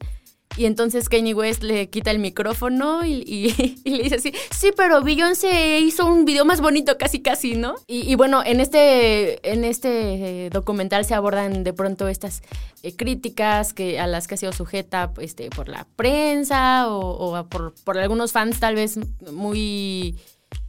Y 0.58 0.66
entonces 0.66 1.08
Kanye 1.08 1.34
West 1.34 1.64
le 1.64 1.90
quita 1.90 2.12
el 2.12 2.20
micrófono 2.20 3.06
y, 3.06 3.78
le 3.86 4.04
dice 4.04 4.16
así, 4.16 4.34
sí, 4.52 4.72
pero 4.76 5.02
Beyoncé 5.02 5.80
hizo 5.80 6.06
un 6.06 6.26
video 6.26 6.46
más 6.46 6.60
bonito 6.60 6.98
casi 6.98 7.22
casi, 7.22 7.56
¿no? 7.56 7.76
Y, 7.88 8.16
bueno, 8.16 8.42
en 8.44 8.60
este, 8.60 9.50
en 9.50 9.64
este 9.64 10.46
eh, 10.46 10.50
documental 10.50 11.06
se 11.06 11.14
abordan 11.14 11.64
de 11.64 11.74
pronto 11.74 12.08
estas 12.08 12.42
eh, 12.84 12.96
críticas 12.96 13.74
que, 13.74 14.00
a 14.00 14.08
las 14.08 14.28
que 14.28 14.36
ha 14.36 14.38
sido 14.38 14.52
sujeta 14.52 15.12
este, 15.22 15.50
por 15.50 15.70
la 15.70 15.86
prensa 15.96 16.88
o, 16.90 17.48
por 17.48 17.98
algunos 17.98 18.32
fans 18.32 18.60
tal 18.60 18.76
vez 18.76 19.00
muy 19.32 20.18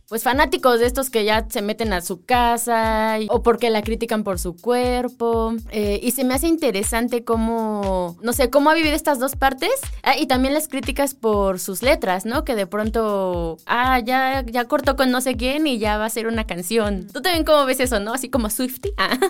pues 0.08 0.22
fanáticos 0.22 0.80
de 0.80 0.86
estos 0.86 1.10
que 1.10 1.24
ya 1.24 1.46
se 1.50 1.60
meten 1.60 1.92
a 1.92 2.00
su 2.00 2.24
casa 2.24 3.18
o 3.28 3.42
porque 3.42 3.68
la 3.68 3.82
critican 3.82 4.24
por 4.24 4.38
su 4.38 4.56
cuerpo. 4.56 5.54
Eh, 5.70 6.00
y 6.02 6.12
se 6.12 6.24
me 6.24 6.34
hace 6.34 6.48
interesante 6.48 7.24
cómo, 7.24 8.16
no 8.22 8.32
sé, 8.32 8.48
cómo 8.48 8.70
ha 8.70 8.74
vivido 8.74 8.94
estas 8.94 9.18
dos 9.18 9.36
partes. 9.36 9.70
Ah, 10.02 10.16
y 10.16 10.26
también 10.26 10.54
las 10.54 10.68
críticas 10.68 11.14
por 11.14 11.60
sus 11.60 11.82
letras, 11.82 12.24
¿no? 12.24 12.44
Que 12.44 12.54
de 12.54 12.66
pronto, 12.66 13.58
ah, 13.66 14.00
ya, 14.00 14.42
ya 14.46 14.64
cortó 14.64 14.96
con 14.96 15.10
no 15.10 15.20
sé 15.20 15.36
quién 15.36 15.66
y 15.66 15.78
ya 15.78 15.98
va 15.98 16.06
a 16.06 16.10
ser 16.10 16.26
una 16.26 16.46
canción. 16.46 17.06
¿Tú 17.12 17.20
también 17.20 17.44
cómo 17.44 17.66
ves 17.66 17.80
eso, 17.80 18.00
no? 18.00 18.14
Así 18.14 18.30
como 18.30 18.50
Swifty. 18.50 18.92
Ah. 18.96 19.18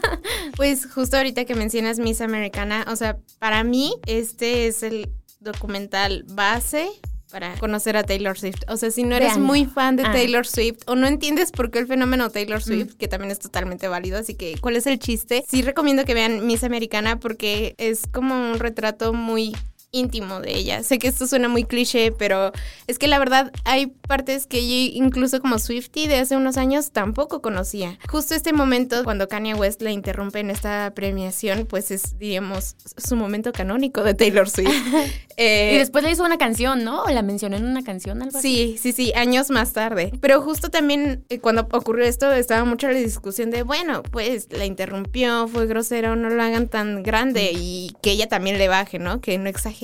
Pues 0.56 0.86
justo 0.92 1.16
ahorita 1.16 1.44
que 1.44 1.54
mencionas 1.54 1.98
Miss 1.98 2.20
Americana, 2.20 2.84
o 2.88 2.96
sea, 2.96 3.18
para 3.38 3.62
mí 3.64 3.94
este 4.06 4.66
es 4.66 4.82
el 4.82 5.10
documental 5.40 6.24
base 6.28 6.88
para 7.30 7.54
conocer 7.56 7.96
a 7.96 8.04
Taylor 8.04 8.38
Swift. 8.38 8.62
O 8.68 8.76
sea, 8.76 8.90
si 8.90 9.02
no 9.04 9.14
eres 9.16 9.36
muy 9.38 9.66
fan 9.66 9.96
de 9.96 10.04
Ah. 10.04 10.12
Taylor 10.12 10.46
Swift 10.46 10.78
o 10.86 10.94
no 10.94 11.06
entiendes 11.06 11.50
por 11.52 11.70
qué 11.70 11.78
el 11.78 11.86
fenómeno 11.86 12.30
Taylor 12.30 12.62
Swift, 12.62 12.94
que 12.94 13.08
también 13.08 13.30
es 13.30 13.38
totalmente 13.38 13.88
válido, 13.88 14.18
así 14.18 14.34
que 14.34 14.56
¿cuál 14.60 14.76
es 14.76 14.86
el 14.86 14.98
chiste? 14.98 15.44
Sí 15.48 15.62
recomiendo 15.62 16.04
que 16.04 16.14
vean 16.14 16.46
Miss 16.46 16.64
Americana 16.64 17.20
porque 17.20 17.74
es 17.78 18.02
como 18.12 18.34
un 18.52 18.58
retrato 18.58 19.12
muy 19.12 19.54
íntimo 19.90 20.40
de 20.40 20.56
ella. 20.56 20.82
Sé 20.82 20.98
que 20.98 21.08
esto 21.08 21.26
suena 21.26 21.48
muy 21.48 21.64
cliché, 21.64 22.12
pero 22.12 22.52
es 22.86 22.98
que 22.98 23.08
la 23.08 23.18
verdad 23.18 23.52
hay 23.64 23.86
partes 23.86 24.46
que 24.46 24.60
yo 24.60 24.96
incluso 24.96 25.40
como 25.40 25.58
Swifty 25.58 26.06
de 26.06 26.16
hace 26.16 26.36
unos 26.36 26.56
años 26.56 26.90
tampoco 26.90 27.40
conocía. 27.40 27.98
Justo 28.10 28.34
este 28.34 28.52
momento 28.52 29.02
cuando 29.04 29.28
Kanye 29.28 29.54
West 29.54 29.80
la 29.82 29.90
interrumpe 29.90 30.40
en 30.40 30.50
esta 30.50 30.92
premiación, 30.94 31.66
pues 31.66 31.90
es, 31.90 32.18
diríamos, 32.18 32.76
su 32.96 33.16
momento 33.16 33.52
canónico 33.52 34.02
de 34.02 34.14
Taylor 34.14 34.48
Swift. 34.48 34.68
Eh, 35.40 35.74
y 35.74 35.78
después 35.78 36.02
le 36.02 36.10
hizo 36.10 36.24
una 36.24 36.36
canción, 36.36 36.82
¿no? 36.82 37.04
O 37.04 37.10
la 37.10 37.22
mencionó 37.22 37.56
en 37.56 37.64
una 37.64 37.84
canción, 37.84 38.20
algo 38.22 38.38
así. 38.38 38.76
Sí, 38.76 38.78
sí, 38.80 38.92
sí, 38.92 39.12
años 39.14 39.50
más 39.50 39.72
tarde. 39.72 40.10
Pero 40.20 40.42
justo 40.42 40.68
también 40.68 41.24
eh, 41.28 41.38
cuando 41.38 41.68
ocurrió 41.70 42.06
esto 42.06 42.32
estaba 42.32 42.64
mucho 42.64 42.88
la 42.88 42.98
discusión 42.98 43.50
de, 43.50 43.62
bueno, 43.62 44.02
pues 44.02 44.48
la 44.50 44.64
interrumpió, 44.64 45.46
fue 45.46 45.66
grosero, 45.66 46.16
no 46.16 46.28
lo 46.28 46.42
hagan 46.42 46.66
tan 46.66 47.04
grande 47.04 47.52
y 47.54 47.92
que 48.02 48.10
ella 48.10 48.26
también 48.26 48.58
le 48.58 48.66
baje, 48.66 48.98
¿no? 48.98 49.20
Que 49.20 49.38
no 49.38 49.48
exagere. 49.48 49.77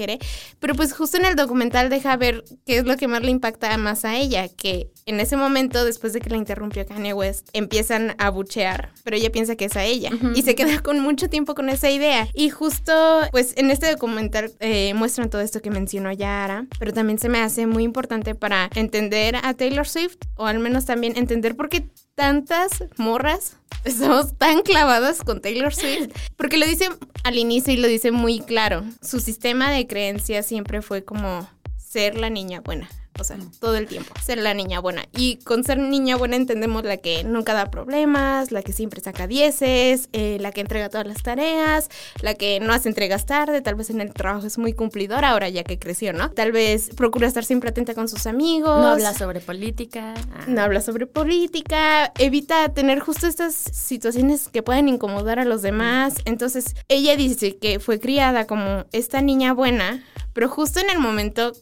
Pero 0.60 0.74
pues 0.74 0.92
justo 0.92 1.16
en 1.16 1.24
el 1.24 1.36
documental 1.36 1.88
deja 1.88 2.16
ver 2.16 2.44
qué 2.66 2.78
es 2.78 2.84
lo 2.84 2.96
que 2.96 3.08
más 3.08 3.22
le 3.22 3.30
impacta 3.30 3.76
más 3.78 4.04
a 4.04 4.16
ella, 4.16 4.48
que 4.48 4.90
en 5.06 5.20
ese 5.20 5.36
momento, 5.36 5.84
después 5.84 6.12
de 6.12 6.20
que 6.20 6.30
la 6.30 6.36
interrumpió 6.36 6.86
Kanye 6.86 7.12
West, 7.12 7.48
empiezan 7.52 8.14
a 8.18 8.30
buchear, 8.30 8.90
pero 9.02 9.16
ella 9.16 9.30
piensa 9.30 9.56
que 9.56 9.66
es 9.66 9.76
a 9.76 9.84
ella 9.84 10.10
y 10.34 10.42
se 10.42 10.54
queda 10.54 10.80
con 10.82 11.00
mucho 11.00 11.28
tiempo 11.28 11.54
con 11.54 11.68
esa 11.68 11.90
idea. 11.90 12.28
Y 12.32 12.50
justo, 12.50 12.92
pues 13.30 13.54
en 13.56 13.70
este 13.70 13.90
documental 13.90 14.52
eh, 14.60 14.94
muestran 14.94 15.30
todo 15.30 15.42
esto 15.42 15.60
que 15.60 15.70
mencionó 15.70 16.10
Yara, 16.12 16.66
pero 16.78 16.92
también 16.92 17.18
se 17.18 17.28
me 17.28 17.40
hace 17.40 17.66
muy 17.66 17.84
importante 17.84 18.34
para 18.34 18.70
entender 18.74 19.36
a 19.36 19.54
Taylor 19.54 19.86
Swift, 19.86 20.16
o 20.36 20.46
al 20.46 20.58
menos 20.58 20.86
también 20.86 21.16
entender 21.16 21.56
por 21.56 21.68
qué 21.68 21.86
tantas 22.14 22.84
morras 22.96 23.56
estamos 23.84 24.36
tan 24.38 24.62
clavadas 24.62 25.22
con 25.22 25.40
Taylor 25.40 25.74
Swift, 25.74 26.10
porque 26.36 26.56
lo 26.56 26.66
dice 26.66 26.88
al 27.24 27.36
inicio 27.36 27.72
y 27.72 27.76
lo 27.76 27.88
dice 27.88 28.10
muy 28.10 28.40
claro. 28.40 28.84
Su 29.02 29.20
sistema 29.20 29.70
de 29.70 29.86
creencias 29.86 30.46
siempre 30.46 30.80
fue 30.80 31.04
como 31.04 31.48
ser 31.76 32.16
la 32.16 32.30
niña 32.30 32.60
buena. 32.60 32.88
O 33.18 33.24
sea, 33.24 33.36
todo 33.60 33.76
el 33.76 33.86
tiempo. 33.86 34.12
Ser 34.22 34.38
la 34.38 34.54
niña 34.54 34.80
buena. 34.80 35.04
Y 35.16 35.36
con 35.36 35.62
ser 35.64 35.78
niña 35.78 36.16
buena 36.16 36.36
entendemos 36.36 36.84
la 36.84 36.96
que 36.96 37.22
nunca 37.24 37.54
da 37.54 37.70
problemas, 37.70 38.50
la 38.50 38.62
que 38.62 38.72
siempre 38.72 39.00
saca 39.00 39.26
dieces, 39.26 40.08
eh, 40.12 40.38
la 40.40 40.50
que 40.50 40.60
entrega 40.60 40.88
todas 40.88 41.06
las 41.06 41.22
tareas, 41.22 41.90
la 42.20 42.34
que 42.34 42.58
no 42.60 42.72
hace 42.72 42.88
entregas 42.88 43.26
tarde, 43.26 43.60
tal 43.62 43.76
vez 43.76 43.90
en 43.90 44.00
el 44.00 44.12
trabajo 44.12 44.46
es 44.46 44.58
muy 44.58 44.72
cumplidora 44.72 45.30
ahora 45.30 45.48
ya 45.48 45.62
que 45.62 45.78
creció, 45.78 46.12
¿no? 46.12 46.30
Tal 46.30 46.52
vez 46.52 46.90
procura 46.96 47.28
estar 47.28 47.44
siempre 47.44 47.70
atenta 47.70 47.94
con 47.94 48.08
sus 48.08 48.26
amigos. 48.26 48.80
No 48.80 48.88
habla 48.88 49.14
sobre 49.14 49.40
política. 49.40 50.14
Ah. 50.32 50.44
No 50.48 50.62
habla 50.62 50.80
sobre 50.80 51.06
política, 51.06 52.12
evita 52.18 52.68
tener 52.70 53.00
justo 53.00 53.26
estas 53.26 53.54
situaciones 53.54 54.48
que 54.48 54.62
pueden 54.62 54.88
incomodar 54.88 55.38
a 55.38 55.44
los 55.44 55.62
demás. 55.62 56.16
Entonces, 56.24 56.74
ella 56.88 57.16
dice 57.16 57.56
que 57.56 57.78
fue 57.78 58.00
criada 58.00 58.46
como 58.46 58.84
esta 58.92 59.20
niña 59.20 59.52
buena, 59.52 60.04
pero 60.32 60.48
justo 60.48 60.80
en 60.80 60.90
el 60.90 60.98
momento 60.98 61.52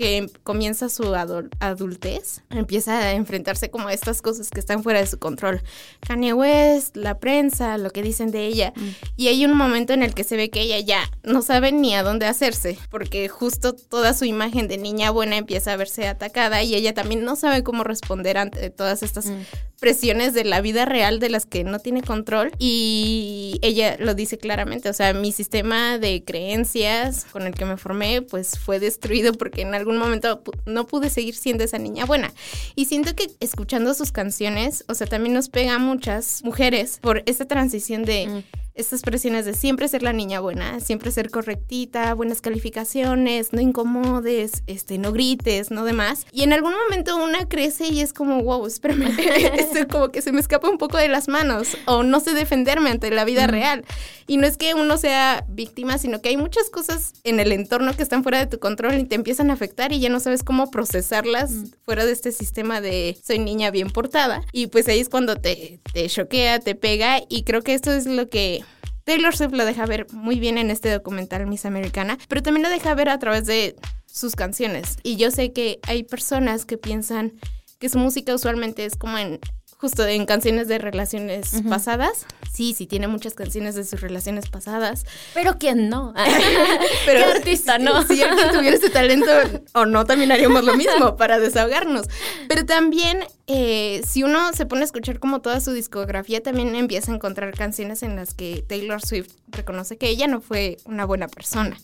que 0.00 0.30
comienza 0.44 0.88
su 0.88 1.14
adultez, 1.14 2.40
empieza 2.48 2.96
a 3.00 3.12
enfrentarse 3.12 3.70
como 3.70 3.88
a 3.88 3.92
estas 3.92 4.22
cosas 4.22 4.48
que 4.48 4.58
están 4.58 4.82
fuera 4.82 4.98
de 4.98 5.06
su 5.06 5.18
control. 5.18 5.60
Kanye 6.00 6.32
West, 6.32 6.96
la 6.96 7.18
prensa, 7.18 7.76
lo 7.76 7.90
que 7.90 8.02
dicen 8.02 8.30
de 8.30 8.46
ella. 8.46 8.72
Mm. 8.74 8.88
Y 9.18 9.28
hay 9.28 9.44
un 9.44 9.54
momento 9.54 9.92
en 9.92 10.02
el 10.02 10.14
que 10.14 10.24
se 10.24 10.38
ve 10.38 10.48
que 10.48 10.62
ella 10.62 10.80
ya 10.80 11.02
no 11.22 11.42
sabe 11.42 11.70
ni 11.72 11.94
a 11.94 12.02
dónde 12.02 12.24
hacerse, 12.24 12.78
porque 12.90 13.28
justo 13.28 13.74
toda 13.74 14.14
su 14.14 14.24
imagen 14.24 14.68
de 14.68 14.78
niña 14.78 15.10
buena 15.10 15.36
empieza 15.36 15.74
a 15.74 15.76
verse 15.76 16.08
atacada 16.08 16.62
y 16.62 16.74
ella 16.74 16.94
también 16.94 17.22
no 17.22 17.36
sabe 17.36 17.62
cómo 17.62 17.84
responder 17.84 18.38
ante 18.38 18.70
todas 18.70 19.02
estas 19.02 19.26
mm. 19.26 19.42
presiones 19.80 20.32
de 20.32 20.44
la 20.44 20.62
vida 20.62 20.86
real 20.86 21.20
de 21.20 21.28
las 21.28 21.44
que 21.44 21.62
no 21.62 21.78
tiene 21.78 22.00
control. 22.00 22.52
Y 22.58 23.58
ella 23.60 23.98
lo 23.98 24.14
dice 24.14 24.38
claramente, 24.38 24.88
o 24.88 24.94
sea, 24.94 25.12
mi 25.12 25.30
sistema 25.30 25.98
de 25.98 26.24
creencias 26.24 27.26
con 27.30 27.42
el 27.42 27.54
que 27.54 27.66
me 27.66 27.76
formé, 27.76 28.22
pues 28.22 28.58
fue 28.58 28.80
destruido 28.80 29.34
porque 29.34 29.60
en 29.60 29.74
algún 29.74 29.89
un 29.90 29.98
momento 29.98 30.42
no 30.66 30.86
pude 30.86 31.10
seguir 31.10 31.34
siendo 31.34 31.64
esa 31.64 31.78
niña 31.78 32.04
buena. 32.04 32.32
Y 32.74 32.86
siento 32.86 33.14
que 33.14 33.30
escuchando 33.40 33.94
sus 33.94 34.12
canciones, 34.12 34.84
o 34.88 34.94
sea, 34.94 35.06
también 35.06 35.34
nos 35.34 35.48
pega 35.48 35.74
a 35.74 35.78
muchas 35.78 36.42
mujeres 36.44 36.98
por 37.00 37.22
esta 37.26 37.44
transición 37.46 38.04
de... 38.04 38.26
Mm 38.26 38.60
estas 38.80 39.02
presiones 39.02 39.44
de 39.44 39.54
siempre 39.54 39.88
ser 39.88 40.02
la 40.02 40.12
niña 40.12 40.40
buena, 40.40 40.80
siempre 40.80 41.10
ser 41.10 41.30
correctita, 41.30 42.14
buenas 42.14 42.40
calificaciones, 42.40 43.52
no 43.52 43.60
incomodes, 43.60 44.62
este, 44.66 44.98
no 44.98 45.12
grites, 45.12 45.70
no 45.70 45.84
demás. 45.84 46.26
Y 46.32 46.42
en 46.42 46.52
algún 46.52 46.72
momento 46.72 47.16
una 47.16 47.48
crece 47.48 47.88
y 47.88 48.00
es 48.00 48.12
como, 48.12 48.42
wow, 48.42 48.66
espérame, 48.66 49.08
esto 49.58 49.86
como 49.88 50.10
que 50.10 50.22
se 50.22 50.32
me 50.32 50.40
escapa 50.40 50.68
un 50.68 50.78
poco 50.78 50.96
de 50.98 51.08
las 51.08 51.28
manos 51.28 51.76
o 51.86 52.02
no 52.02 52.20
sé 52.20 52.34
defenderme 52.34 52.90
ante 52.90 53.10
la 53.10 53.24
vida 53.24 53.46
real. 53.46 53.84
Y 54.26 54.36
no 54.36 54.46
es 54.46 54.56
que 54.56 54.74
uno 54.74 54.96
sea 54.96 55.44
víctima, 55.48 55.98
sino 55.98 56.20
que 56.20 56.28
hay 56.28 56.36
muchas 56.36 56.70
cosas 56.70 57.14
en 57.24 57.40
el 57.40 57.50
entorno 57.50 57.96
que 57.96 58.02
están 58.02 58.22
fuera 58.22 58.38
de 58.38 58.46
tu 58.46 58.60
control 58.60 58.94
y 58.94 59.04
te 59.04 59.16
empiezan 59.16 59.50
a 59.50 59.54
afectar 59.54 59.92
y 59.92 59.98
ya 59.98 60.08
no 60.08 60.20
sabes 60.20 60.44
cómo 60.44 60.70
procesarlas 60.70 61.52
fuera 61.84 62.06
de 62.06 62.12
este 62.12 62.30
sistema 62.30 62.80
de 62.80 63.18
soy 63.24 63.40
niña 63.40 63.70
bien 63.70 63.90
portada. 63.90 64.42
Y 64.52 64.68
pues 64.68 64.86
ahí 64.88 65.00
es 65.00 65.08
cuando 65.08 65.36
te, 65.36 65.80
te 65.92 66.08
choquea, 66.08 66.60
te 66.60 66.74
pega 66.74 67.20
y 67.28 67.42
creo 67.42 67.62
que 67.62 67.74
esto 67.74 67.92
es 67.92 68.06
lo 68.06 68.28
que 68.28 68.62
Taylor 69.10 69.34
Swift 69.34 69.54
lo 69.54 69.64
deja 69.64 69.86
ver 69.86 70.06
muy 70.12 70.38
bien 70.38 70.56
en 70.56 70.70
este 70.70 70.88
documental 70.88 71.44
Miss 71.48 71.66
Americana, 71.66 72.16
pero 72.28 72.44
también 72.44 72.62
lo 72.62 72.70
deja 72.70 72.94
ver 72.94 73.08
a 73.08 73.18
través 73.18 73.44
de 73.44 73.74
sus 74.06 74.36
canciones. 74.36 74.98
Y 75.02 75.16
yo 75.16 75.32
sé 75.32 75.52
que 75.52 75.80
hay 75.88 76.04
personas 76.04 76.64
que 76.64 76.78
piensan 76.78 77.32
que 77.80 77.88
su 77.88 77.98
música 77.98 78.32
usualmente 78.32 78.84
es 78.84 78.94
como 78.94 79.18
en 79.18 79.40
justo 79.80 80.06
en 80.06 80.26
canciones 80.26 80.68
de 80.68 80.78
relaciones 80.78 81.62
pasadas. 81.68 82.26
Sí, 82.52 82.74
sí, 82.76 82.86
tiene 82.86 83.08
muchas 83.08 83.32
canciones 83.32 83.74
de 83.74 83.84
sus 83.84 84.00
relaciones 84.00 84.48
pasadas. 84.50 85.06
Pero 85.32 85.56
quién 85.58 85.88
no. 85.88 86.12
Pero 87.06 87.20
¿Qué 87.20 87.24
artista 87.24 87.78
no. 87.78 88.02
Si, 88.02 88.22
alguien 88.22 88.50
tuviera 88.52 88.76
ese 88.76 88.90
talento 88.90 89.30
o 89.72 89.86
no, 89.86 90.04
también 90.04 90.32
haríamos 90.32 90.64
lo 90.64 90.76
mismo 90.76 91.16
para 91.16 91.38
desahogarnos. 91.38 92.06
Pero 92.46 92.66
también, 92.66 93.24
eh, 93.46 94.02
si 94.06 94.22
uno 94.22 94.52
se 94.52 94.66
pone 94.66 94.82
a 94.82 94.84
escuchar 94.84 95.18
como 95.18 95.40
toda 95.40 95.60
su 95.60 95.72
discografía, 95.72 96.42
también 96.42 96.74
empieza 96.74 97.10
a 97.10 97.14
encontrar 97.14 97.54
canciones 97.54 98.02
en 98.02 98.16
las 98.16 98.34
que 98.34 98.62
Taylor 98.68 99.00
Swift 99.00 99.32
reconoce 99.48 99.96
que 99.96 100.08
ella 100.08 100.26
no 100.26 100.42
fue 100.42 100.76
una 100.84 101.06
buena 101.06 101.28
persona 101.28 101.78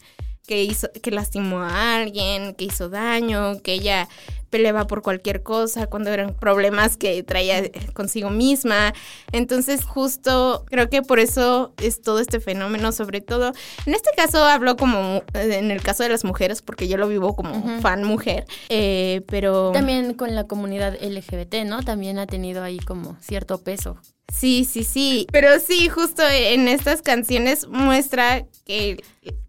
que 0.47 0.63
hizo, 0.63 0.89
que 1.03 1.11
lastimó 1.11 1.61
a 1.61 1.97
alguien, 1.97 2.55
que 2.55 2.67
hizo 2.67 2.89
daño, 2.89 3.61
que 3.63 3.75
ella 3.75 4.09
peleaba 4.51 4.87
por 4.87 5.03
cualquier 5.03 5.43
cosa, 5.43 5.87
cuando 5.87 6.11
eran 6.11 6.35
problemas 6.35 6.97
que 6.97 7.23
traía 7.23 7.63
consigo 7.93 8.31
misma. 8.31 8.95
Entonces, 9.33 9.85
justo 9.85 10.65
creo 10.69 10.89
que 10.89 11.03
por 11.03 11.19
eso 11.19 11.75
es 11.83 12.01
todo 12.01 12.21
este 12.21 12.41
fenómeno, 12.41 12.93
sobre 12.93 13.21
todo. 13.21 13.53
En 13.87 13.95
este 13.95 14.11
caso 14.17 14.45
hablo 14.45 14.77
como 14.77 15.23
en 15.35 15.71
el 15.71 15.83
caso 15.83 16.05
de 16.05 16.09
las 16.09 16.25
mujeres, 16.25 16.63
porque 16.63 16.89
yo 16.89 16.97
lo 16.97 17.09
vivo 17.09 17.35
como 17.35 17.81
fan 17.81 18.05
mujer, 18.05 18.47
eh, 18.69 19.23
pero... 19.29 19.73
También 19.73 20.15
con 20.15 20.35
la 20.35 20.45
comunidad 20.45 20.97
LGBT, 21.03 21.67
¿no? 21.67 21.83
También 21.83 22.19
ha 22.19 22.27
tenido 22.27 22.63
ahí 22.63 22.79
como 22.79 23.17
cierto 23.21 23.63
peso. 23.63 23.99
Sí, 24.33 24.65
sí, 24.65 24.85
sí. 24.85 25.27
Pero 25.33 25.59
sí, 25.61 25.89
justo 25.89 26.23
en 26.29 26.69
estas 26.69 27.03
canciones 27.03 27.69
muestra 27.69 28.45
que 28.65 29.03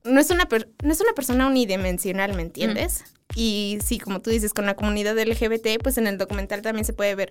no 0.04 0.20
es 0.20 0.30
una, 0.30 0.48
no 0.84 0.92
es 0.92 1.02
una 1.02 1.14
persona 1.14 1.48
unidimensional, 1.48 2.34
¿me 2.34 2.44
entiendes? 2.44 3.04
Y 3.36 3.80
sí, 3.84 4.00
como 4.00 4.22
tú 4.22 4.30
dices, 4.30 4.54
con 4.54 4.66
la 4.66 4.76
comunidad 4.76 5.18
LGBT, 5.18 5.82
pues 5.82 5.98
en 5.98 6.08
el 6.08 6.18
documental 6.18 6.62
también 6.62 6.86
se 6.86 6.94
puede 6.94 7.16
ver 7.16 7.30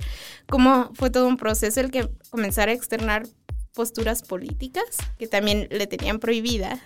cómo 0.48 0.90
fue 0.94 1.11
todo 1.11 1.26
un 1.26 1.37
proceso 1.37 1.80
el 1.80 1.90
que 1.90 2.09
comenzar 2.30 2.68
a 2.68 2.72
externar 2.72 3.26
posturas 3.76 4.22
políticas 4.22 4.84
que 5.18 5.26
también 5.26 5.68
le 5.70 5.86
tenían 5.86 6.18
prohibida 6.18 6.80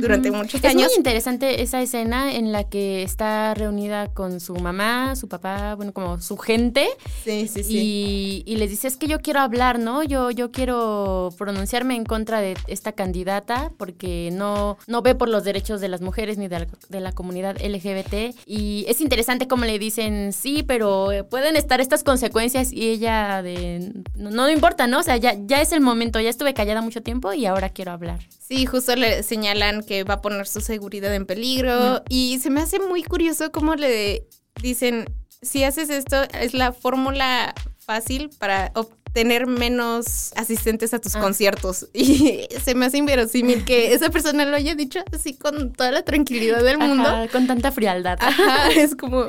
durante 0.00 0.30
muchos 0.30 0.64
años. 0.64 0.84
Es 0.84 0.88
muy 0.88 0.96
interesante 0.96 1.62
esa 1.62 1.82
escena 1.82 2.34
en 2.34 2.50
la 2.50 2.64
que 2.64 3.02
está 3.02 3.54
reunida 3.54 4.08
con 4.08 4.40
su 4.40 4.56
mamá, 4.56 5.14
su 5.14 5.28
papá, 5.28 5.74
bueno, 5.74 5.92
como 5.92 6.20
su 6.20 6.38
gente. 6.38 6.88
Sí, 7.22 7.46
sí, 7.46 7.62
sí. 7.62 8.42
Y, 8.46 8.56
les 8.56 8.70
dice, 8.70 8.88
es 8.88 8.96
que 8.96 9.06
yo 9.06 9.20
quiero 9.20 9.40
hablar, 9.40 9.78
¿no? 9.78 10.02
Yo, 10.02 10.30
yo 10.30 10.50
quiero 10.50 11.28
pronunciarme 11.36 11.96
en 11.96 12.04
contra 12.04 12.40
de 12.40 12.56
esta 12.66 12.92
candidata 12.92 13.70
porque 13.76 14.30
no, 14.32 14.78
no 14.86 15.02
ve 15.02 15.14
por 15.14 15.28
los 15.28 15.44
derechos 15.44 15.80
de 15.80 15.88
las 15.88 16.00
mujeres 16.00 16.38
ni 16.38 16.48
de 16.48 16.66
la, 17.00 17.12
comunidad 17.12 17.58
LGBT. 17.60 18.34
Y 18.46 18.86
es 18.88 19.02
interesante 19.02 19.46
como 19.46 19.66
le 19.66 19.78
dicen, 19.78 20.32
sí, 20.32 20.62
pero 20.62 21.10
pueden 21.28 21.56
estar 21.56 21.80
estas 21.80 22.02
consecuencias 22.02 22.72
y 22.72 22.88
ella 22.88 23.42
de, 23.42 23.92
no, 24.14 24.30
no 24.30 24.48
importa, 24.48 24.86
¿no? 24.86 25.00
O 25.00 25.02
sea, 25.02 25.18
ya, 25.18 25.36
ya 25.46 25.60
es 25.60 25.72
el 25.72 25.82
momento 25.82 26.21
ya 26.22 26.30
estuve 26.30 26.54
callada 26.54 26.80
mucho 26.80 27.02
tiempo 27.02 27.32
y 27.32 27.46
ahora 27.46 27.68
quiero 27.68 27.92
hablar. 27.92 28.20
Sí, 28.38 28.66
justo 28.66 28.96
le 28.96 29.22
señalan 29.22 29.82
que 29.82 30.04
va 30.04 30.14
a 30.14 30.22
poner 30.22 30.46
su 30.46 30.60
seguridad 30.60 31.14
en 31.14 31.26
peligro 31.26 32.02
y 32.08 32.38
se 32.38 32.50
me 32.50 32.60
hace 32.60 32.78
muy 32.78 33.02
curioso 33.02 33.52
cómo 33.52 33.74
le 33.74 34.26
dicen, 34.60 35.04
si 35.42 35.64
haces 35.64 35.90
esto 35.90 36.22
es 36.40 36.54
la 36.54 36.72
fórmula 36.72 37.54
fácil 37.78 38.30
para 38.38 38.72
tener 39.12 39.46
menos 39.46 40.32
asistentes 40.36 40.94
a 40.94 40.98
tus 40.98 41.16
ah. 41.16 41.20
conciertos. 41.20 41.88
Y 42.02 42.48
se 42.64 42.74
me 42.74 42.86
hace 42.86 42.98
inverosímil 42.98 43.64
que 43.64 43.92
esa 43.94 44.10
persona 44.10 44.44
lo 44.44 44.56
haya 44.56 44.74
dicho 44.74 45.00
así 45.12 45.34
con 45.34 45.72
toda 45.72 45.92
la 45.92 46.02
tranquilidad 46.02 46.62
del 46.64 46.78
mundo. 46.78 47.08
con 47.30 47.46
tanta 47.46 47.70
frialdad. 47.70 48.18
Ajá, 48.20 48.70
es 48.76 48.96
como... 48.96 49.26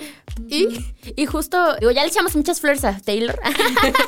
¿y? 0.48 0.80
y 1.16 1.26
justo, 1.26 1.76
digo, 1.80 1.92
ya 1.92 2.02
le 2.02 2.08
echamos 2.08 2.36
muchas 2.36 2.62
flores 2.62 2.84
a 2.84 2.98
Taylor. 3.00 3.40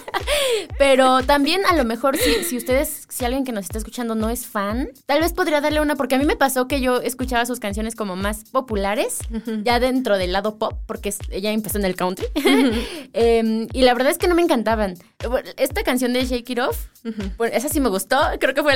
Pero 0.79 1.21
también 1.23 1.61
a 1.69 1.75
lo 1.75 1.85
mejor 1.85 2.17
si, 2.17 2.43
si 2.43 2.57
ustedes, 2.57 3.05
si 3.09 3.25
alguien 3.25 3.43
que 3.43 3.51
nos 3.51 3.65
está 3.65 3.77
escuchando 3.77 4.15
no 4.15 4.29
es 4.29 4.47
fan, 4.47 4.89
tal 5.05 5.21
vez 5.21 5.33
podría 5.33 5.61
darle 5.61 5.81
una, 5.81 5.95
porque 5.95 6.15
a 6.15 6.17
mí 6.17 6.25
me 6.25 6.35
pasó 6.35 6.67
que 6.67 6.81
yo 6.81 7.01
escuchaba 7.01 7.45
sus 7.45 7.59
canciones 7.59 7.95
como 7.95 8.15
más 8.15 8.45
populares, 8.45 9.19
ya 9.63 9.79
dentro 9.79 10.17
del 10.17 10.31
lado 10.31 10.57
pop, 10.57 10.73
porque 10.87 11.13
ella 11.29 11.51
empezó 11.51 11.77
en 11.77 11.85
el 11.85 11.95
country. 11.95 12.25
Em, 13.13 13.67
y 13.73 13.81
la 13.81 13.93
verdad 13.93 14.11
es 14.11 14.17
que 14.17 14.27
no 14.27 14.35
me 14.35 14.41
encantaban 14.41 14.95
esta 15.57 15.83
canción 15.83 16.13
de 16.13 16.25
Shake 16.25 16.49
It 16.49 16.59
Off, 16.59 16.87
esa 17.51 17.69
sí 17.69 17.79
me 17.79 17.89
gustó, 17.89 18.17
creo 18.39 18.53
que 18.53 18.63
fue 18.63 18.73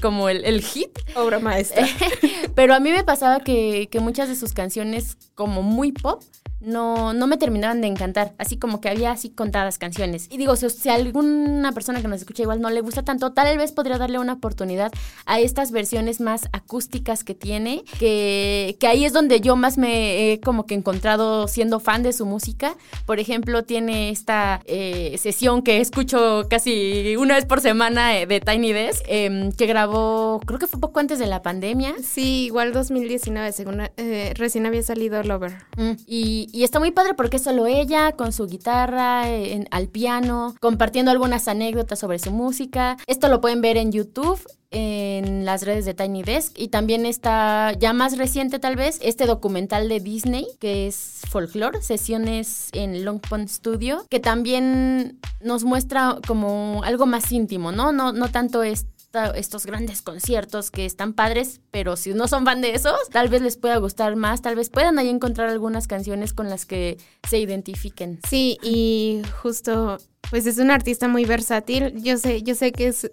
como 0.00 0.28
el, 0.28 0.62
hit. 0.62 0.98
Obra 1.14 1.38
maestra. 1.38 1.86
Pero 2.54 2.74
a 2.74 2.80
mí 2.80 2.90
me 2.90 3.04
pasaba 3.04 3.40
que, 3.40 3.88
que 3.90 4.00
muchas 4.00 4.28
de 4.28 4.36
sus 4.36 4.52
canciones, 4.52 5.16
como 5.34 5.62
muy 5.62 5.92
pop, 5.92 6.22
no, 6.60 7.14
no 7.14 7.26
me 7.26 7.38
terminaban 7.38 7.80
de 7.80 7.86
encantar. 7.86 8.34
Así 8.38 8.58
como 8.58 8.80
que 8.80 8.88
había 8.88 9.10
así 9.12 9.30
contadas 9.30 9.78
canciones. 9.78 10.26
Y 10.30 10.36
digo, 10.36 10.56
si, 10.56 10.68
si, 10.70 10.88
alguna 10.88 11.72
persona 11.72 12.02
que 12.02 12.08
nos 12.08 12.20
escucha 12.20 12.42
igual 12.42 12.60
no 12.60 12.70
le 12.70 12.80
gusta 12.80 13.02
tanto, 13.02 13.32
tal 13.32 13.56
vez 13.56 13.72
podría 13.72 13.98
darle 13.98 14.18
una 14.18 14.34
oportunidad 14.34 14.92
a 15.26 15.40
estas 15.40 15.72
versiones 15.72 16.20
más 16.20 16.48
acústicas 16.52 17.24
que 17.24 17.34
tiene, 17.34 17.84
que, 17.98 18.76
que 18.78 18.86
ahí 18.86 19.04
es 19.04 19.12
donde 19.12 19.40
yo 19.40 19.56
más 19.56 19.78
me 19.78 20.32
he 20.32 20.40
como 20.40 20.66
que 20.66 20.74
encontrado 20.74 21.48
siendo 21.48 21.80
fan 21.80 22.02
de 22.02 22.12
su 22.12 22.26
música. 22.26 22.76
Por 23.06 23.20
ejemplo, 23.20 23.64
tiene 23.64 24.10
esta 24.10 24.60
eh, 24.66 25.16
sesión 25.18 25.62
que 25.62 25.80
escucho 25.90 26.46
casi 26.48 27.16
una 27.16 27.34
vez 27.34 27.44
por 27.46 27.60
semana 27.60 28.16
eh, 28.16 28.26
de 28.26 28.40
Tiny 28.40 28.72
Desk, 28.72 29.02
em, 29.06 29.50
que 29.50 29.66
grabó, 29.66 30.40
creo 30.46 30.58
que 30.58 30.68
fue 30.68 30.78
poco 30.78 31.00
antes 31.00 31.18
de 31.18 31.26
la 31.26 31.42
pandemia. 31.42 31.94
Sí, 32.02 32.44
igual 32.46 32.72
2019, 32.72 33.52
según 33.52 33.82
eh, 33.96 34.32
recién 34.36 34.66
había 34.66 34.82
salido 34.82 35.20
Lover. 35.22 35.52
Mm, 35.76 35.92
y, 36.06 36.48
y 36.52 36.62
está 36.62 36.78
muy 36.78 36.92
padre 36.92 37.14
porque 37.14 37.36
es 37.36 37.42
solo 37.42 37.66
ella 37.66 38.12
con 38.12 38.32
su 38.32 38.46
guitarra, 38.46 39.24
al 39.70 39.88
piano, 39.88 40.54
compartiendo 40.60 41.10
algunas 41.10 41.48
anécdotas 41.48 41.98
sobre 41.98 42.20
su 42.20 42.30
música. 42.30 42.96
Esto 43.06 43.28
lo 43.28 43.40
pueden 43.40 43.60
ver 43.60 43.76
en 43.76 43.90
YouTube 43.90 44.40
en 44.70 45.44
las 45.44 45.64
redes 45.64 45.84
de 45.84 45.94
Tiny 45.94 46.22
Desk 46.22 46.52
y 46.56 46.68
también 46.68 47.06
está 47.06 47.72
ya 47.72 47.92
más 47.92 48.18
reciente 48.18 48.58
tal 48.58 48.76
vez 48.76 48.98
este 49.02 49.26
documental 49.26 49.88
de 49.88 50.00
Disney 50.00 50.46
que 50.60 50.86
es 50.86 51.22
Folklore, 51.28 51.82
sesiones 51.82 52.68
en 52.72 53.04
Long 53.04 53.20
Pond 53.20 53.48
Studio, 53.48 54.06
que 54.08 54.20
también 54.20 55.18
nos 55.40 55.64
muestra 55.64 56.18
como 56.26 56.82
algo 56.84 57.06
más 57.06 57.32
íntimo, 57.32 57.72
¿no? 57.72 57.92
No, 57.92 58.12
no 58.12 58.28
tanto 58.30 58.62
es 58.62 58.86
estos 59.34 59.66
grandes 59.66 60.02
conciertos 60.02 60.70
que 60.70 60.86
están 60.86 61.14
padres, 61.14 61.60
pero 61.70 61.96
si 61.96 62.14
no 62.14 62.28
son 62.28 62.44
fan 62.44 62.60
de 62.60 62.74
esos, 62.74 63.08
tal 63.10 63.28
vez 63.28 63.42
les 63.42 63.56
pueda 63.56 63.76
gustar 63.78 64.14
más, 64.14 64.40
tal 64.40 64.54
vez 64.54 64.70
puedan 64.70 64.98
ahí 64.98 65.08
encontrar 65.08 65.48
algunas 65.48 65.88
canciones 65.88 66.32
con 66.32 66.48
las 66.48 66.64
que 66.64 66.96
se 67.28 67.38
identifiquen. 67.38 68.20
Sí, 68.28 68.56
y 68.62 69.22
justo, 69.42 69.98
pues 70.30 70.46
es 70.46 70.58
un 70.58 70.70
artista 70.70 71.08
muy 71.08 71.24
versátil. 71.24 72.00
Yo 72.02 72.18
sé, 72.18 72.42
yo 72.42 72.54
sé 72.54 72.70
que 72.70 72.88
es 72.88 73.10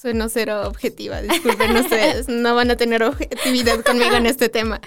Sueno 0.00 0.28
cero 0.28 0.62
objetiva, 0.64 1.20
disculpen 1.22 1.76
ustedes, 1.76 2.28
no 2.28 2.54
van 2.54 2.70
a 2.70 2.76
tener 2.76 3.02
objetividad 3.02 3.80
conmigo 3.80 4.14
en 4.14 4.26
este 4.26 4.48
tema. 4.48 4.80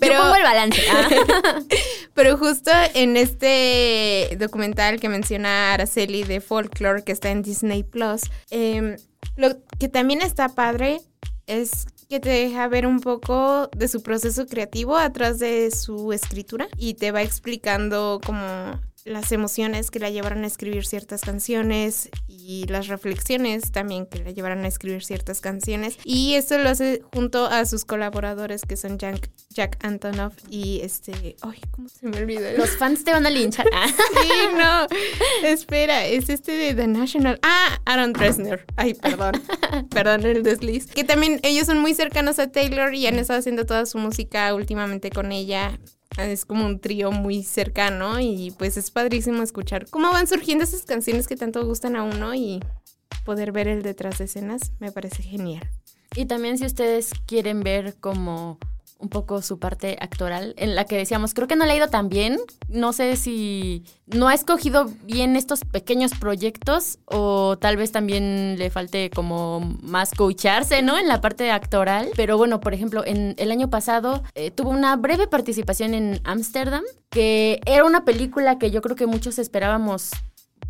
Pero, 0.00 0.14
Yo 0.14 0.20
pongo 0.20 0.34
el 0.34 0.42
balance. 0.42 0.82
Ah. 0.90 1.60
pero 2.14 2.36
justo 2.36 2.72
en 2.94 3.16
este 3.16 4.36
documental 4.36 4.98
que 4.98 5.08
menciona 5.08 5.74
Araceli 5.74 6.24
de 6.24 6.40
Folklore, 6.40 7.04
que 7.04 7.12
está 7.12 7.30
en 7.30 7.42
Disney 7.42 7.84
Plus, 7.84 8.22
eh, 8.50 8.96
lo 9.36 9.50
que 9.78 9.88
también 9.88 10.22
está 10.22 10.48
padre 10.48 11.02
es 11.46 11.86
que 12.08 12.18
te 12.18 12.30
deja 12.30 12.66
ver 12.66 12.84
un 12.84 12.98
poco 12.98 13.68
de 13.76 13.86
su 13.86 14.02
proceso 14.02 14.46
creativo 14.46 14.96
atrás 14.96 15.38
de 15.38 15.70
su 15.70 16.12
escritura 16.12 16.66
y 16.76 16.94
te 16.94 17.12
va 17.12 17.22
explicando 17.22 18.20
como 18.26 18.80
las 19.04 19.32
emociones 19.32 19.90
que 19.90 19.98
la 19.98 20.10
llevaron 20.10 20.44
a 20.44 20.46
escribir 20.46 20.86
ciertas 20.86 21.22
canciones 21.22 22.10
y 22.48 22.64
las 22.64 22.86
reflexiones 22.86 23.72
también 23.72 24.06
que 24.06 24.24
la 24.24 24.30
llevaron 24.30 24.64
a 24.64 24.68
escribir 24.68 25.04
ciertas 25.04 25.42
canciones. 25.42 25.98
Y 26.02 26.32
esto 26.32 26.56
lo 26.56 26.70
hace 26.70 27.02
junto 27.12 27.44
a 27.44 27.66
sus 27.66 27.84
colaboradores 27.84 28.62
que 28.62 28.78
son 28.78 28.96
Jack, 28.96 29.28
Jack 29.50 29.76
Antonoff 29.84 30.32
y 30.48 30.80
este... 30.82 31.36
Ay, 31.42 31.60
¿cómo 31.72 31.90
se 31.90 32.06
me 32.08 32.16
olvidó? 32.16 32.50
Los 32.56 32.70
fans 32.78 33.04
te 33.04 33.12
van 33.12 33.26
a 33.26 33.30
linchar. 33.30 33.66
sí, 34.22 34.30
no. 34.56 34.86
Espera, 35.46 36.06
es 36.06 36.30
este 36.30 36.52
de 36.52 36.72
The 36.72 36.86
National. 36.86 37.38
Ah, 37.42 37.82
Aaron 37.84 38.14
Dresner. 38.14 38.64
Ay, 38.76 38.94
perdón. 38.94 39.42
perdón 39.90 40.24
el 40.24 40.42
desliz. 40.42 40.86
Que 40.86 41.04
también 41.04 41.40
ellos 41.42 41.66
son 41.66 41.80
muy 41.80 41.92
cercanos 41.92 42.38
a 42.38 42.50
Taylor 42.50 42.94
y 42.94 43.06
han 43.06 43.18
estado 43.18 43.40
haciendo 43.40 43.66
toda 43.66 43.84
su 43.84 43.98
música 43.98 44.54
últimamente 44.54 45.10
con 45.10 45.32
ella. 45.32 45.78
Es 46.18 46.44
como 46.44 46.66
un 46.66 46.80
trío 46.80 47.12
muy 47.12 47.44
cercano 47.44 48.18
y 48.18 48.52
pues 48.58 48.76
es 48.76 48.90
padrísimo 48.90 49.42
escuchar 49.42 49.88
cómo 49.88 50.10
van 50.10 50.26
surgiendo 50.26 50.64
esas 50.64 50.82
canciones 50.82 51.28
que 51.28 51.36
tanto 51.36 51.64
gustan 51.64 51.94
a 51.94 52.02
uno 52.02 52.34
y 52.34 52.60
poder 53.24 53.52
ver 53.52 53.68
el 53.68 53.82
detrás 53.82 54.18
de 54.18 54.24
escenas 54.24 54.72
me 54.80 54.90
parece 54.90 55.22
genial. 55.22 55.68
Y 56.16 56.26
también 56.26 56.58
si 56.58 56.66
ustedes 56.66 57.12
quieren 57.26 57.60
ver 57.60 57.94
como 58.00 58.58
un 58.98 59.08
poco 59.08 59.42
su 59.42 59.58
parte 59.58 59.96
actoral, 60.00 60.54
en 60.58 60.74
la 60.74 60.84
que 60.84 60.96
decíamos, 60.96 61.32
creo 61.32 61.46
que 61.46 61.56
no 61.56 61.64
le 61.64 61.72
ha 61.72 61.76
ido 61.76 61.88
tan 61.88 62.08
bien, 62.08 62.38
no 62.68 62.92
sé 62.92 63.16
si 63.16 63.84
no 64.06 64.28
ha 64.28 64.34
escogido 64.34 64.90
bien 65.04 65.36
estos 65.36 65.64
pequeños 65.64 66.12
proyectos 66.18 66.98
o 67.04 67.56
tal 67.58 67.76
vez 67.76 67.92
también 67.92 68.56
le 68.58 68.70
falte 68.70 69.10
como 69.10 69.60
más 69.82 70.12
coacharse, 70.12 70.82
¿no? 70.82 70.98
En 70.98 71.06
la 71.06 71.20
parte 71.20 71.50
actoral, 71.50 72.08
pero 72.16 72.36
bueno, 72.36 72.60
por 72.60 72.74
ejemplo, 72.74 73.04
en 73.06 73.34
el 73.38 73.50
año 73.52 73.70
pasado 73.70 74.22
eh, 74.34 74.50
tuvo 74.50 74.70
una 74.70 74.96
breve 74.96 75.28
participación 75.28 75.94
en 75.94 76.20
Ámsterdam, 76.24 76.82
que 77.10 77.60
era 77.66 77.84
una 77.84 78.04
película 78.04 78.58
que 78.58 78.70
yo 78.70 78.82
creo 78.82 78.96
que 78.96 79.06
muchos 79.06 79.38
esperábamos 79.38 80.10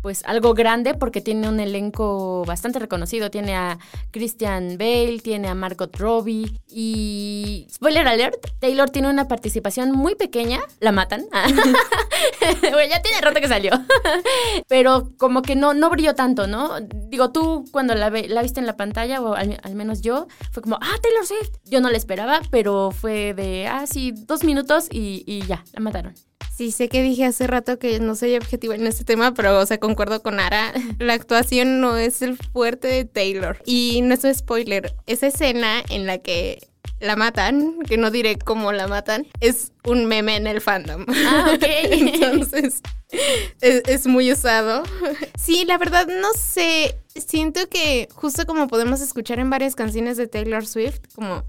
pues 0.01 0.23
algo 0.25 0.53
grande 0.53 0.93
porque 0.93 1.21
tiene 1.21 1.49
un 1.49 1.59
elenco 1.59 2.43
bastante 2.45 2.79
reconocido. 2.79 3.29
Tiene 3.29 3.55
a 3.55 3.77
Christian 4.11 4.77
Bale, 4.77 5.19
tiene 5.21 5.47
a 5.47 5.55
Margot 5.55 5.95
Robbie 5.97 6.59
y 6.67 7.67
spoiler 7.71 8.07
alert, 8.07 8.47
Taylor 8.59 8.89
tiene 8.89 9.09
una 9.09 9.27
participación 9.27 9.91
muy 9.91 10.15
pequeña, 10.15 10.59
la 10.79 10.91
matan. 10.91 11.25
ya 12.89 13.01
tiene 13.01 13.21
rato 13.21 13.39
que 13.39 13.47
salió. 13.47 13.71
Pero 14.67 15.09
como 15.17 15.41
que 15.41 15.55
no 15.55 15.73
no 15.73 15.89
brilló 15.89 16.15
tanto, 16.15 16.47
¿no? 16.47 16.79
Digo, 16.81 17.31
tú 17.31 17.65
cuando 17.71 17.95
la, 17.95 18.09
la 18.09 18.41
viste 18.41 18.59
en 18.59 18.65
la 18.65 18.77
pantalla 18.77 19.21
o 19.21 19.33
al, 19.33 19.59
menos 19.75 20.01
yo, 20.01 20.27
fue 20.51 20.63
como, 20.63 20.77
"Ah, 20.81 20.95
Taylor 21.01 21.25
Swift." 21.25 21.57
Yo 21.65 21.81
no 21.81 21.89
la 21.89 21.97
esperaba, 21.97 22.41
pero 22.51 22.91
fue 22.91 23.33
de, 23.33 23.67
"Ah, 23.67 23.85
sí, 23.87 24.13
dos 24.15 24.43
minutos 24.43 24.87
y, 24.91 25.23
y 25.25 25.45
ya, 25.45 25.63
la 25.73 25.81
mataron." 25.81 26.28
Sí, 26.59 26.71
sé 26.73 26.89
que 26.89 27.01
dije 27.01 27.23
hace 27.23 27.47
rato 27.47 27.79
que 27.79 28.01
no 28.01 28.15
soy 28.15 28.35
objetiva 28.35 28.75
en 28.75 28.85
este 28.85 29.05
tema, 29.05 29.33
pero, 29.33 29.59
o 29.59 29.65
sea, 29.65 29.79
concuerdo 29.79 30.21
con 30.21 30.41
Ara. 30.41 30.73
La 30.99 31.13
actuación 31.13 31.79
no 31.79 31.95
es 31.95 32.21
el 32.21 32.35
fuerte 32.35 32.89
de 32.89 33.05
Taylor. 33.05 33.61
Y 33.65 34.01
no 34.01 34.13
es 34.13 34.27
spoiler. 34.37 34.93
Esa 35.05 35.27
escena 35.27 35.81
en 35.87 36.05
la 36.05 36.17
que 36.17 36.67
la 36.99 37.15
matan, 37.15 37.79
que 37.87 37.95
no 37.95 38.11
diré 38.11 38.37
cómo 38.37 38.73
la 38.73 38.87
matan, 38.87 39.25
es 39.39 39.71
un 39.85 40.05
meme 40.05 40.35
en 40.35 40.47
el 40.47 40.59
fandom. 40.59 41.05
Ah, 41.07 41.53
ok. 41.55 41.63
Entonces, 41.91 42.81
es, 43.61 43.81
es, 43.87 44.05
muy 44.05 44.29
usado. 44.29 44.83
Sí, 45.39 45.63
la 45.63 45.77
verdad 45.77 46.07
no 46.07 46.33
sé. 46.33 46.97
Siento 47.15 47.69
que 47.69 48.09
justo 48.11 48.45
como 48.45 48.67
podemos 48.67 48.99
escuchar 48.99 49.39
en 49.39 49.49
varias 49.49 49.75
canciones 49.75 50.17
de 50.17 50.27
Taylor 50.27 50.67
Swift, 50.67 50.99
como 51.15 51.45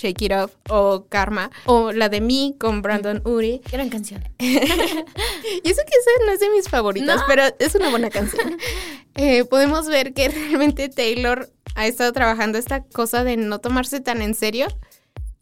Shake 0.00 0.22
It 0.22 0.32
Off 0.32 0.52
o 0.68 1.06
Karma 1.08 1.50
o 1.66 1.92
la 1.92 2.08
de 2.08 2.20
Me 2.20 2.54
con 2.58 2.82
Brandon 2.82 3.20
Uri. 3.24 3.60
Gran 3.70 3.90
canción. 3.90 4.24
y 4.38 4.48
eso 4.48 5.82
que 5.86 5.96
esa 5.98 6.26
no 6.26 6.32
es 6.32 6.40
de 6.40 6.50
mis 6.50 6.68
favoritas, 6.68 7.22
pero 7.26 7.42
es 7.58 7.74
una 7.74 7.90
buena 7.90 8.10
canción. 8.10 8.56
Eh, 9.16 9.44
podemos 9.44 9.88
ver 9.88 10.14
que 10.14 10.28
realmente 10.28 10.88
Taylor 10.88 11.50
ha 11.74 11.86
estado 11.86 12.12
trabajando 12.12 12.58
esta 12.58 12.84
cosa 12.84 13.24
de 13.24 13.36
no 13.36 13.58
tomarse 13.58 14.00
tan 14.00 14.22
en 14.22 14.34
serio 14.34 14.68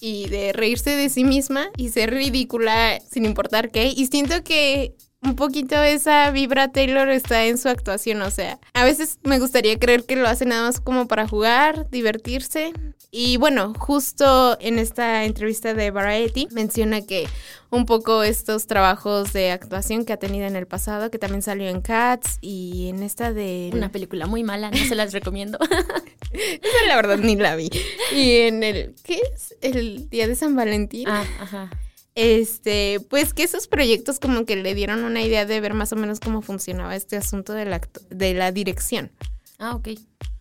y 0.00 0.28
de 0.30 0.52
reírse 0.52 0.96
de 0.96 1.10
sí 1.10 1.22
misma 1.22 1.68
y 1.76 1.90
ser 1.90 2.10
ridícula 2.10 2.98
sin 3.08 3.26
importar 3.26 3.70
qué. 3.70 3.92
Y 3.94 4.06
siento 4.06 4.42
que 4.42 4.96
un 5.22 5.34
poquito 5.34 5.82
esa 5.82 6.30
vibra 6.30 6.70
Taylor 6.70 7.08
está 7.08 7.46
en 7.46 7.58
su 7.58 7.68
actuación, 7.68 8.22
o 8.22 8.30
sea, 8.30 8.58
a 8.72 8.84
veces 8.84 9.18
me 9.24 9.38
gustaría 9.38 9.78
creer 9.78 10.04
que 10.04 10.16
lo 10.16 10.28
hace 10.28 10.44
nada 10.44 10.62
más 10.62 10.80
como 10.80 11.08
para 11.08 11.26
jugar, 11.26 11.88
divertirse. 11.90 12.72
Y 13.10 13.38
bueno, 13.38 13.72
justo 13.78 14.58
en 14.60 14.78
esta 14.78 15.24
entrevista 15.24 15.72
de 15.72 15.90
Variety 15.90 16.46
menciona 16.50 17.00
que 17.00 17.26
un 17.70 17.86
poco 17.86 18.22
estos 18.22 18.66
trabajos 18.66 19.32
de 19.32 19.50
actuación 19.50 20.04
que 20.04 20.12
ha 20.12 20.18
tenido 20.18 20.46
en 20.46 20.56
el 20.56 20.66
pasado, 20.66 21.10
que 21.10 21.18
también 21.18 21.40
salió 21.40 21.68
en 21.68 21.80
Cats 21.80 22.36
y 22.42 22.88
en 22.88 23.02
esta 23.02 23.32
de... 23.32 23.70
Una 23.72 23.90
película 23.90 24.26
muy 24.26 24.42
mala, 24.42 24.70
no 24.70 24.76
se 24.76 24.94
las 24.94 25.12
recomiendo. 25.14 25.58
Esa 26.32 26.86
la 26.86 26.96
verdad 26.96 27.16
ni 27.16 27.36
la 27.36 27.56
vi. 27.56 27.70
Y 28.14 28.40
en 28.40 28.62
el... 28.62 28.94
¿Qué 29.02 29.20
es? 29.34 29.54
El 29.62 30.10
Día 30.10 30.28
de 30.28 30.34
San 30.34 30.54
Valentín. 30.54 31.08
Ah, 31.08 31.24
ajá 31.40 31.70
este, 32.18 32.98
pues 33.08 33.32
que 33.32 33.44
esos 33.44 33.68
proyectos 33.68 34.18
como 34.18 34.44
que 34.44 34.56
le 34.56 34.74
dieron 34.74 35.04
una 35.04 35.22
idea 35.22 35.46
de 35.46 35.60
ver 35.60 35.72
más 35.72 35.92
o 35.92 35.96
menos 35.96 36.18
cómo 36.18 36.42
funcionaba 36.42 36.96
este 36.96 37.16
asunto 37.16 37.52
de 37.52 37.64
la, 37.64 37.80
de 38.10 38.34
la 38.34 38.50
dirección. 38.50 39.12
Ah, 39.60 39.76
ok. 39.76 39.90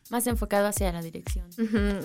Más 0.09 0.25
enfocado 0.25 0.65
hacia 0.65 0.91
la 0.91 1.03
dirección. 1.03 1.45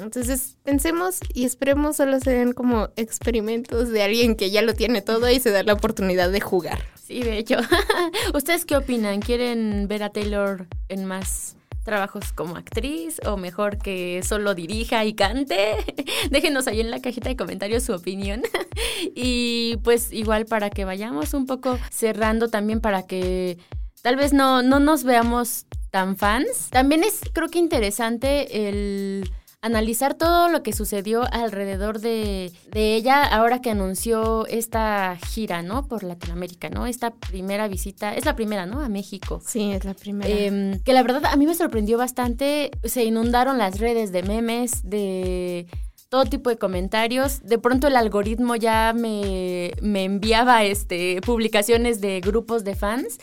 Entonces, 0.02 0.58
pensemos 0.62 1.20
y 1.32 1.46
esperemos 1.46 1.96
solo 1.96 2.20
sean 2.20 2.52
como 2.52 2.90
experimentos 2.96 3.88
de 3.88 4.02
alguien 4.02 4.36
que 4.36 4.50
ya 4.50 4.60
lo 4.60 4.74
tiene 4.74 5.00
todo 5.00 5.30
y 5.30 5.40
se 5.40 5.52
da 5.52 5.62
la 5.62 5.72
oportunidad 5.72 6.30
de 6.30 6.40
jugar. 6.40 6.84
Sí, 7.02 7.22
de 7.22 7.38
hecho. 7.38 7.56
¿Ustedes 8.34 8.66
qué 8.66 8.76
opinan? 8.76 9.20
¿Quieren 9.20 9.88
ver 9.88 10.02
a 10.02 10.10
Taylor 10.10 10.66
en 10.88 11.06
más 11.06 11.56
trabajos 11.82 12.32
como 12.32 12.56
actriz 12.56 13.20
o 13.26 13.36
mejor 13.36 13.78
que 13.78 14.22
solo 14.22 14.54
dirija 14.54 15.04
y 15.04 15.14
cante. 15.14 15.76
Déjenos 16.30 16.66
ahí 16.66 16.80
en 16.80 16.90
la 16.90 17.00
cajita 17.00 17.28
de 17.28 17.36
comentarios 17.36 17.82
su 17.84 17.92
opinión. 17.92 18.42
y 19.14 19.78
pues 19.84 20.12
igual 20.12 20.46
para 20.46 20.70
que 20.70 20.84
vayamos 20.84 21.34
un 21.34 21.46
poco 21.46 21.78
cerrando 21.90 22.48
también 22.48 22.80
para 22.80 23.06
que 23.06 23.58
tal 24.02 24.16
vez 24.16 24.32
no, 24.32 24.62
no 24.62 24.80
nos 24.80 25.04
veamos 25.04 25.66
tan 25.90 26.16
fans. 26.16 26.70
También 26.70 27.04
es 27.04 27.20
creo 27.32 27.48
que 27.48 27.58
interesante 27.58 28.68
el 28.68 29.30
analizar 29.62 30.14
todo 30.14 30.48
lo 30.48 30.62
que 30.64 30.72
sucedió 30.72 31.22
alrededor 31.32 32.00
de, 32.00 32.52
ella 32.74 33.22
ahora 33.22 33.60
que 33.60 33.70
anunció 33.70 34.44
esta 34.46 35.16
gira, 35.28 35.62
¿no? 35.62 35.86
Por 35.86 36.02
Latinoamérica, 36.02 36.68
¿no? 36.68 36.86
Esta 36.86 37.12
primera 37.12 37.68
visita, 37.68 38.14
es 38.14 38.24
la 38.24 38.34
primera, 38.34 38.66
¿no? 38.66 38.80
A 38.80 38.88
México. 38.88 39.40
Sí, 39.46 39.70
es 39.70 39.84
la 39.84 39.94
primera. 39.94 40.28
Em, 40.28 40.80
que 40.82 40.92
la 40.92 41.02
verdad 41.04 41.24
a 41.26 41.36
mí 41.36 41.46
me 41.46 41.54
sorprendió 41.54 41.96
bastante, 41.96 42.72
se 42.82 43.04
inundaron 43.04 43.56
las 43.56 43.78
redes 43.78 44.10
de 44.10 44.24
memes, 44.24 44.82
de 44.82 45.68
todo 46.12 46.26
tipo 46.26 46.50
de 46.50 46.58
comentarios. 46.58 47.40
De 47.42 47.56
pronto 47.56 47.86
el 47.86 47.96
algoritmo 47.96 48.54
ya 48.54 48.92
me, 48.94 49.72
me 49.80 50.04
enviaba 50.04 50.62
este, 50.62 51.22
publicaciones 51.22 52.02
de 52.02 52.20
grupos 52.20 52.64
de 52.64 52.74
fans. 52.74 53.16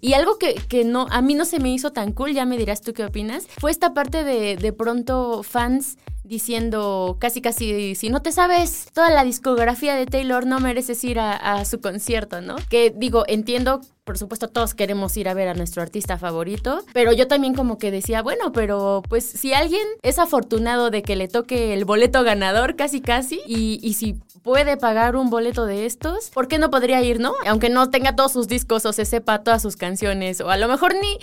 Y 0.00 0.12
algo 0.12 0.38
que, 0.38 0.54
que, 0.54 0.84
no, 0.84 1.08
a 1.10 1.22
mí 1.22 1.34
no 1.34 1.44
se 1.44 1.58
me 1.58 1.72
hizo 1.72 1.90
tan 1.90 2.12
cool, 2.12 2.34
ya 2.34 2.46
me 2.46 2.56
dirás 2.56 2.82
tú 2.82 2.92
qué 2.92 3.04
opinas, 3.04 3.48
fue 3.58 3.72
esta 3.72 3.94
parte 3.94 4.22
de 4.22 4.56
de 4.56 4.72
pronto 4.72 5.42
fans 5.42 5.98
diciendo 6.26 7.16
casi 7.20 7.40
casi, 7.40 7.94
si 7.94 8.10
no 8.10 8.22
te 8.22 8.32
sabes 8.32 8.88
toda 8.92 9.10
la 9.10 9.24
discografía 9.24 9.94
de 9.94 10.06
Taylor, 10.06 10.46
no 10.46 10.60
mereces 10.60 11.02
ir 11.04 11.18
a, 11.18 11.64
su 11.64 11.80
concierto, 11.80 12.40
¿no? 12.40 12.56
Que 12.68 12.92
digo, 12.94 13.24
entiendo 13.28 13.80
por 14.04 14.18
supuesto 14.18 14.46
todos 14.46 14.74
queremos 14.74 15.16
ir 15.16 15.28
a 15.28 15.34
ver 15.34 15.48
a 15.48 15.54
nuestro 15.54 15.82
artista 15.82 16.16
favorito, 16.16 16.84
pero 16.92 17.12
yo 17.12 17.26
también 17.26 17.54
como 17.54 17.76
que 17.76 17.90
decía, 17.90 18.22
bueno, 18.22 18.52
pero 18.52 19.02
pues 19.08 19.24
si 19.24 19.52
alguien 19.52 19.82
es 20.02 20.20
afortunado 20.20 20.90
de 20.90 21.02
que 21.02 21.16
le 21.16 21.26
toque 21.26 21.74
el 21.74 21.84
boleto 21.84 22.22
ganador 22.22 22.76
casi 22.76 23.00
casi 23.00 23.40
y, 23.48 23.80
y 23.82 23.94
si 23.94 24.14
puede 24.44 24.76
pagar 24.76 25.16
un 25.16 25.28
boleto 25.28 25.66
de 25.66 25.86
estos, 25.86 26.30
¿por 26.30 26.46
qué 26.46 26.60
no 26.60 26.70
podría 26.70 27.02
ir, 27.02 27.18
no? 27.18 27.34
Aunque 27.48 27.68
no 27.68 27.90
tenga 27.90 28.14
todos 28.14 28.30
sus 28.30 28.46
discos 28.46 28.86
o 28.86 28.92
se 28.92 29.04
sepa 29.04 29.42
todas 29.42 29.60
sus 29.60 29.74
canciones 29.74 30.40
o 30.40 30.50
a 30.50 30.56
lo 30.56 30.68
mejor 30.68 30.94
ni, 30.94 31.18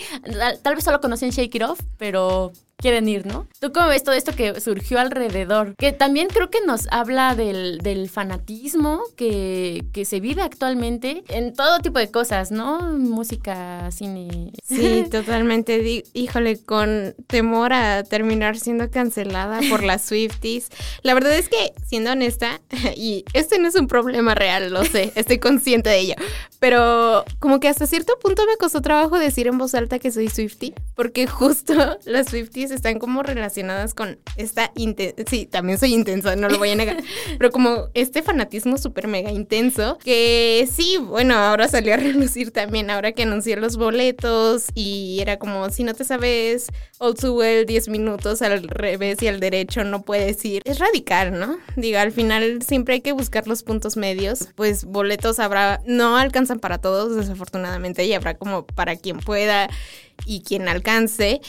tal 0.62 0.74
vez 0.74 0.84
solo 0.84 1.00
conocen 1.00 1.30
Shake 1.30 1.54
It 1.54 1.62
Off, 1.62 1.80
pero 1.96 2.52
quieren 2.84 3.08
ir, 3.08 3.24
¿no? 3.24 3.48
¿Tú 3.60 3.72
cómo 3.72 3.88
ves 3.88 4.04
todo 4.04 4.14
esto 4.14 4.36
que 4.36 4.60
surgió 4.60 5.00
alrededor? 5.00 5.74
Que 5.76 5.92
también 5.92 6.28
creo 6.28 6.50
que 6.50 6.60
nos 6.66 6.86
habla 6.90 7.34
del, 7.34 7.78
del 7.78 8.10
fanatismo 8.10 9.00
que, 9.16 9.86
que, 9.94 10.04
se 10.04 10.20
vive 10.20 10.42
actualmente 10.42 11.24
en 11.28 11.54
todo 11.54 11.78
tipo 11.78 11.98
de 11.98 12.10
cosas, 12.10 12.50
¿no? 12.50 12.82
Música, 12.92 13.90
cine. 13.90 14.52
Sí, 14.62 15.06
totalmente. 15.10 16.04
Híjole, 16.12 16.62
con 16.62 17.14
temor 17.26 17.72
a 17.72 18.04
terminar 18.04 18.58
siendo 18.58 18.90
cancelada 18.90 19.60
por 19.70 19.82
las 19.82 20.02
Swifties. 20.06 20.68
La 21.02 21.14
verdad 21.14 21.32
es 21.32 21.48
que, 21.48 21.72
siendo 21.86 22.12
honesta, 22.12 22.60
y 22.96 23.24
este 23.32 23.58
no 23.58 23.68
es 23.68 23.76
un 23.76 23.88
problema 23.88 24.34
real, 24.34 24.70
lo 24.70 24.84
sé, 24.84 25.10
estoy 25.14 25.38
consciente 25.38 25.88
de 25.88 26.00
ello, 26.00 26.14
pero 26.60 27.24
como 27.38 27.60
que 27.60 27.68
hasta 27.68 27.86
cierto 27.86 28.18
punto 28.20 28.42
me 28.46 28.58
costó 28.58 28.82
trabajo 28.82 29.18
decir 29.18 29.46
en 29.46 29.56
voz 29.56 29.74
alta 29.74 29.98
que 29.98 30.12
soy 30.12 30.28
Swiftie, 30.28 30.74
porque 30.94 31.26
justo 31.26 31.96
las 32.04 32.26
Swifties 32.26 32.73
están 32.74 32.98
como 32.98 33.22
relacionadas 33.22 33.94
con 33.94 34.18
esta 34.36 34.72
intensa, 34.76 35.22
sí, 35.28 35.46
también 35.46 35.78
soy 35.78 35.94
intensa, 35.94 36.36
no 36.36 36.48
lo 36.48 36.58
voy 36.58 36.70
a 36.70 36.76
negar, 36.76 36.96
pero 37.38 37.50
como 37.50 37.88
este 37.94 38.22
fanatismo 38.22 38.78
súper 38.78 39.08
mega 39.08 39.30
intenso, 39.30 39.98
que 40.02 40.68
sí, 40.70 40.96
bueno, 40.98 41.34
ahora 41.34 41.68
salió 41.68 41.94
a 41.94 41.96
relucir 41.96 42.50
también, 42.50 42.90
ahora 42.90 43.12
que 43.12 43.22
anuncié 43.24 43.56
los 43.56 43.76
boletos 43.76 44.66
y 44.74 45.18
era 45.20 45.38
como, 45.38 45.70
si 45.70 45.84
no 45.84 45.94
te 45.94 46.04
sabes 46.04 46.68
Old 46.98 47.18
to 47.18 47.34
Well 47.34 47.66
10 47.66 47.88
minutos 47.88 48.42
al 48.42 48.62
revés 48.62 49.22
y 49.22 49.28
al 49.28 49.40
derecho, 49.40 49.84
no 49.84 50.02
puedes 50.02 50.44
ir. 50.44 50.62
Es 50.64 50.78
radical, 50.78 51.38
¿no? 51.38 51.58
Diga, 51.76 52.02
al 52.02 52.12
final 52.12 52.62
siempre 52.62 52.94
hay 52.94 53.00
que 53.00 53.12
buscar 53.12 53.46
los 53.46 53.62
puntos 53.62 53.96
medios, 53.96 54.48
pues 54.54 54.84
boletos 54.84 55.38
habrá, 55.38 55.80
no 55.86 56.16
alcanzan 56.16 56.60
para 56.60 56.78
todos, 56.78 57.16
desafortunadamente, 57.16 58.04
y 58.04 58.12
habrá 58.12 58.34
como 58.34 58.66
para 58.66 58.96
quien 58.96 59.18
pueda 59.18 59.68
y 60.24 60.42
quien 60.42 60.68
alcance. 60.68 61.40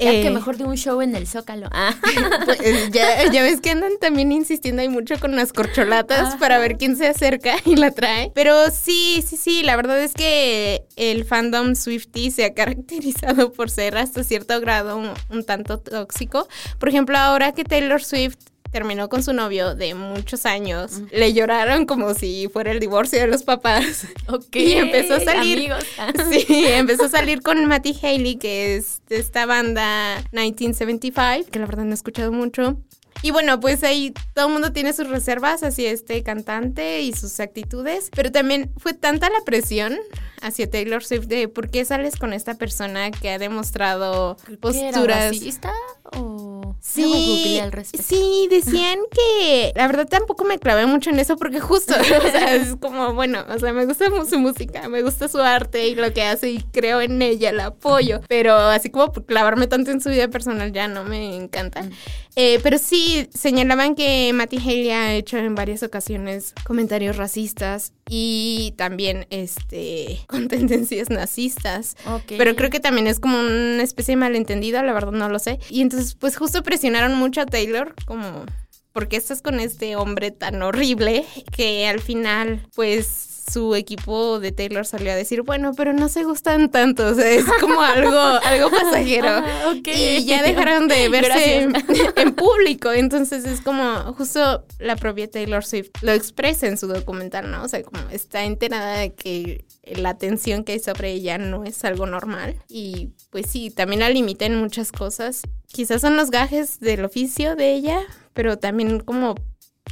Ya 0.00 0.10
que 0.10 0.26
eh, 0.26 0.30
mejor 0.30 0.56
de 0.56 0.64
un 0.64 0.76
show 0.76 1.00
en 1.02 1.14
el 1.14 1.26
Zócalo. 1.26 1.68
Ah. 1.72 1.94
Pues, 2.44 2.90
ya, 2.90 3.30
ya, 3.30 3.42
ves 3.42 3.60
que 3.60 3.70
andan 3.70 3.92
también 4.00 4.32
insistiendo 4.32 4.82
ahí 4.82 4.88
mucho 4.88 5.18
con 5.20 5.36
las 5.36 5.52
corcholatas 5.52 6.36
para 6.36 6.58
ver 6.58 6.76
quién 6.78 6.96
se 6.96 7.06
acerca 7.06 7.56
y 7.64 7.76
la 7.76 7.90
trae. 7.90 8.32
Pero 8.34 8.70
sí, 8.70 9.22
sí, 9.26 9.36
sí, 9.36 9.62
la 9.62 9.76
verdad 9.76 10.00
es 10.00 10.14
que 10.14 10.84
el 10.96 11.24
fandom 11.24 11.74
Swifty 11.74 12.30
se 12.30 12.44
ha 12.44 12.54
caracterizado 12.54 13.52
por 13.52 13.70
ser 13.70 13.96
hasta 13.96 14.24
cierto 14.24 14.60
grado 14.60 15.00
un 15.30 15.44
tanto 15.44 15.78
tóxico. 15.78 16.48
Por 16.78 16.88
ejemplo, 16.88 17.16
ahora 17.18 17.52
que 17.52 17.64
Taylor 17.64 18.02
Swift 18.02 18.38
terminó 18.70 19.08
con 19.08 19.22
su 19.22 19.32
novio 19.32 19.74
de 19.74 19.94
muchos 19.94 20.46
años. 20.46 21.02
Le 21.10 21.32
lloraron 21.32 21.86
como 21.86 22.14
si 22.14 22.48
fuera 22.52 22.70
el 22.72 22.80
divorcio 22.80 23.20
de 23.20 23.26
los 23.26 23.42
papás. 23.42 24.06
Ok. 24.28 24.56
Y 24.56 24.72
empezó 24.74 25.14
a 25.14 25.20
salir. 25.20 25.72
Sí, 26.30 26.66
empezó 26.66 27.04
a 27.04 27.08
salir 27.08 27.42
con 27.42 27.66
Matty 27.66 27.96
Haley, 28.00 28.36
que 28.36 28.76
es 28.76 29.02
de 29.08 29.18
esta 29.18 29.44
banda 29.44 30.16
1975, 30.32 31.50
que 31.50 31.58
la 31.58 31.66
verdad 31.66 31.84
no 31.84 31.90
he 31.90 31.94
escuchado 31.94 32.32
mucho. 32.32 32.76
Y 33.22 33.32
bueno, 33.32 33.60
pues 33.60 33.82
ahí 33.82 34.14
todo 34.34 34.46
el 34.46 34.52
mundo 34.52 34.72
tiene 34.72 34.92
sus 34.92 35.08
reservas 35.08 35.62
hacia 35.62 35.90
este 35.90 36.22
cantante 36.22 37.02
y 37.02 37.12
sus 37.12 37.38
actitudes, 37.40 38.10
pero 38.14 38.32
también 38.32 38.70
fue 38.78 38.94
tanta 38.94 39.28
la 39.28 39.40
presión 39.44 39.98
hacia 40.42 40.70
Taylor 40.70 41.04
Swift 41.04 41.26
de 41.26 41.48
por 41.48 41.70
qué 41.70 41.84
sales 41.84 42.16
con 42.16 42.32
esta 42.32 42.54
persona 42.54 43.10
que 43.10 43.30
ha 43.30 43.38
demostrado 43.38 44.36
posturas. 44.60 45.32
¿Era 45.32 45.72
o 46.16 46.74
sí, 46.80 47.60
sí, 48.02 48.48
decían 48.50 48.98
que 49.10 49.72
la 49.74 49.86
verdad 49.86 50.08
tampoco 50.08 50.44
me 50.44 50.58
clavé 50.58 50.86
mucho 50.86 51.10
en 51.10 51.18
eso 51.18 51.36
porque 51.36 51.60
justo, 51.60 51.94
o 52.00 52.30
sea, 52.30 52.54
es 52.54 52.76
como, 52.76 53.14
bueno, 53.14 53.44
o 53.48 53.58
sea, 53.58 53.72
me 53.72 53.86
gusta 53.86 54.06
su 54.28 54.38
música, 54.38 54.88
me 54.88 55.02
gusta 55.02 55.28
su 55.28 55.38
arte 55.38 55.88
y 55.88 55.94
lo 55.94 56.12
que 56.12 56.22
hace 56.22 56.50
y 56.50 56.62
creo 56.72 57.00
en 57.00 57.20
ella, 57.22 57.52
la 57.52 57.66
apoyo, 57.66 58.20
pero 58.28 58.56
así 58.56 58.90
como 58.90 59.12
clavarme 59.12 59.66
tanto 59.66 59.90
en 59.90 60.00
su 60.00 60.10
vida 60.10 60.28
personal 60.28 60.72
ya 60.72 60.88
no 60.88 61.04
me 61.04 61.36
encanta. 61.36 61.82
Mm. 61.82 61.90
Eh, 62.36 62.60
pero 62.62 62.78
sí 62.78 63.28
señalaban 63.34 63.94
que 63.94 64.32
Matty 64.32 64.58
Haley 64.58 64.90
ha 64.90 65.14
hecho 65.14 65.36
en 65.36 65.54
varias 65.54 65.82
ocasiones 65.82 66.54
comentarios 66.64 67.16
racistas 67.16 67.92
y 68.08 68.72
también 68.76 69.26
este 69.30 70.20
con 70.30 70.48
tendencias 70.48 71.10
nazistas. 71.10 71.96
Pero 72.26 72.56
creo 72.56 72.70
que 72.70 72.80
también 72.80 73.06
es 73.06 73.20
como 73.20 73.38
una 73.38 73.82
especie 73.82 74.12
de 74.12 74.16
malentendido, 74.16 74.82
la 74.82 74.92
verdad 74.92 75.12
no 75.12 75.28
lo 75.28 75.38
sé. 75.38 75.58
Y 75.68 75.82
entonces 75.82 76.14
pues 76.14 76.36
justo 76.36 76.62
presionaron 76.62 77.14
mucho 77.14 77.40
a 77.40 77.46
Taylor 77.46 77.94
como 78.06 78.46
¿por 78.92 79.08
qué 79.08 79.16
estás 79.16 79.42
con 79.42 79.60
este 79.60 79.96
hombre 79.96 80.30
tan 80.30 80.62
horrible 80.62 81.24
que 81.52 81.86
al 81.86 82.00
final 82.00 82.66
pues 82.74 83.29
su 83.50 83.74
equipo 83.74 84.38
de 84.40 84.52
Taylor 84.52 84.86
salió 84.86 85.12
a 85.12 85.14
decir, 85.14 85.42
bueno, 85.42 85.72
pero 85.76 85.92
no 85.92 86.08
se 86.08 86.24
gustan 86.24 86.70
tanto, 86.70 87.08
o 87.08 87.14
sea, 87.14 87.28
es 87.30 87.44
como 87.60 87.80
algo, 87.80 88.18
algo 88.18 88.70
pasajero. 88.82 89.28
Ah, 89.28 89.74
y 89.84 90.24
ya 90.24 90.42
dejaron 90.42 90.88
de 90.88 91.08
verse 91.10 91.62
en, 92.16 92.34
público, 92.34 92.92
entonces 92.92 93.44
es 93.44 93.60
como 93.60 94.14
justo 94.14 94.64
la 94.78 94.96
propia 94.96 95.30
Taylor 95.30 95.64
Swift 95.64 95.90
lo 96.02 96.12
expresa 96.12 96.66
en 96.66 96.76
su 96.76 96.86
documental, 96.86 97.50
¿no? 97.50 97.64
O 97.64 97.68
sea, 97.68 97.82
como 97.82 98.08
está 98.10 98.44
enterada 98.44 98.98
de 98.98 99.14
que 99.14 99.64
la 99.84 100.10
atención 100.10 100.64
que 100.64 100.72
hay 100.72 100.80
sobre 100.80 101.12
ella 101.12 101.38
no 101.38 101.64
es 101.64 101.84
algo 101.84 102.06
normal 102.06 102.56
y 102.68 103.10
pues 103.30 103.46
sí, 103.48 103.70
también 103.70 104.00
la 104.00 104.10
limita 104.10 104.44
en 104.46 104.56
muchas 104.56 104.92
cosas. 104.92 105.42
Quizás 105.66 106.00
son 106.00 106.16
los 106.16 106.30
gajes 106.30 106.80
del 106.80 107.04
oficio 107.04 107.56
de 107.56 107.72
ella, 107.74 108.00
pero 108.32 108.58
también 108.58 109.00
como 109.00 109.34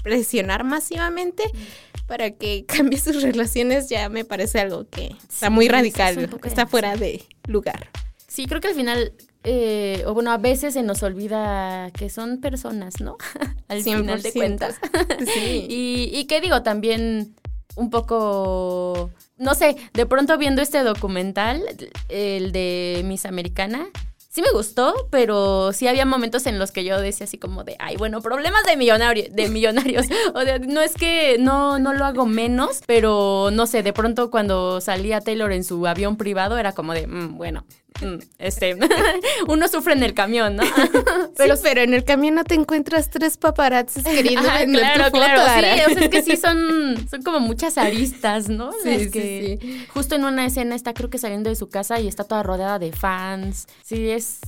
presionar 0.02 0.64
masivamente 0.64 1.44
para 2.08 2.32
que 2.32 2.64
cambie 2.66 2.98
sus 2.98 3.22
relaciones 3.22 3.88
ya 3.88 4.08
me 4.08 4.24
parece 4.24 4.58
algo 4.58 4.88
que 4.88 5.14
está 5.28 5.50
muy 5.50 5.68
radical, 5.68 6.28
está 6.42 6.66
fuera 6.66 6.96
de 6.96 7.24
lugar. 7.46 7.88
Sí, 8.26 8.46
creo 8.46 8.60
que 8.60 8.68
al 8.68 8.74
final, 8.74 9.12
eh, 9.44 10.02
o 10.06 10.14
bueno, 10.14 10.32
a 10.32 10.38
veces 10.38 10.74
se 10.74 10.82
nos 10.82 11.02
olvida 11.02 11.90
que 11.92 12.10
son 12.10 12.40
personas, 12.40 13.00
¿no? 13.00 13.16
al 13.68 13.82
final 13.82 14.20
de 14.20 14.32
cuentas. 14.32 14.76
sí. 15.34 15.66
y, 15.68 16.10
y 16.12 16.24
qué 16.24 16.40
digo, 16.40 16.62
también 16.62 17.36
un 17.76 17.90
poco, 17.90 19.10
no 19.36 19.54
sé, 19.54 19.76
de 19.92 20.06
pronto 20.06 20.36
viendo 20.36 20.62
este 20.62 20.82
documental, 20.82 21.62
el 22.08 22.50
de 22.50 23.02
Miss 23.04 23.24
Americana, 23.24 23.86
sí 24.38 24.42
me 24.42 24.56
gustó, 24.56 24.94
pero 25.10 25.72
sí 25.72 25.88
había 25.88 26.06
momentos 26.06 26.46
en 26.46 26.60
los 26.60 26.70
que 26.70 26.84
yo 26.84 27.00
decía 27.00 27.24
así 27.24 27.38
como 27.38 27.64
de, 27.64 27.74
ay, 27.80 27.96
bueno, 27.96 28.22
problemas 28.22 28.62
de, 28.66 28.76
millonario, 28.76 29.24
de 29.32 29.48
millonarios. 29.48 30.06
o 30.34 30.42
sea, 30.42 30.60
no 30.60 30.80
es 30.80 30.94
que 30.94 31.38
no, 31.40 31.80
no 31.80 31.92
lo 31.92 32.04
hago 32.04 32.24
menos, 32.24 32.82
pero 32.86 33.50
no 33.52 33.66
sé, 33.66 33.82
de 33.82 33.92
pronto 33.92 34.30
cuando 34.30 34.80
salía 34.80 35.20
Taylor 35.20 35.50
en 35.50 35.64
su 35.64 35.84
avión 35.88 36.16
privado 36.16 36.56
era 36.56 36.70
como 36.70 36.94
de, 36.94 37.08
mm, 37.08 37.36
bueno, 37.36 37.64
este, 38.38 38.76
uno 39.48 39.68
sufre 39.68 39.94
en 39.94 40.02
el 40.02 40.14
camión, 40.14 40.56
¿no? 40.56 40.62
pero, 41.36 41.54
pero 41.62 41.80
en 41.80 41.94
el 41.94 42.04
camión 42.04 42.36
no 42.36 42.44
te 42.44 42.54
encuentras 42.54 43.10
tres 43.10 43.36
paparazzis 43.36 44.04
queriendo 44.04 44.48
vender 44.52 44.80
claro, 44.80 45.04
tu 45.04 45.10
foto, 45.10 45.16
claro, 45.16 45.40
sí, 45.40 45.46
o 45.46 45.94
sea, 45.94 46.04
es 46.04 46.08
que 46.08 46.22
sí 46.22 46.36
son, 46.36 47.08
son 47.08 47.22
como 47.22 47.40
muchas 47.40 47.78
aristas, 47.78 48.48
¿no? 48.48 48.72
Sí, 48.82 49.10
que 49.10 49.58
sí, 49.60 49.86
Justo 49.92 50.14
en 50.14 50.24
una 50.24 50.46
escena 50.46 50.74
está 50.74 50.94
creo 50.94 51.10
que 51.10 51.18
saliendo 51.18 51.50
de 51.50 51.56
su 51.56 51.68
casa 51.68 52.00
y 52.00 52.08
está 52.08 52.24
toda 52.24 52.42
rodeada 52.42 52.78
de 52.78 52.92
fans. 52.92 53.66
Sí, 53.82 54.10
es, 54.10 54.40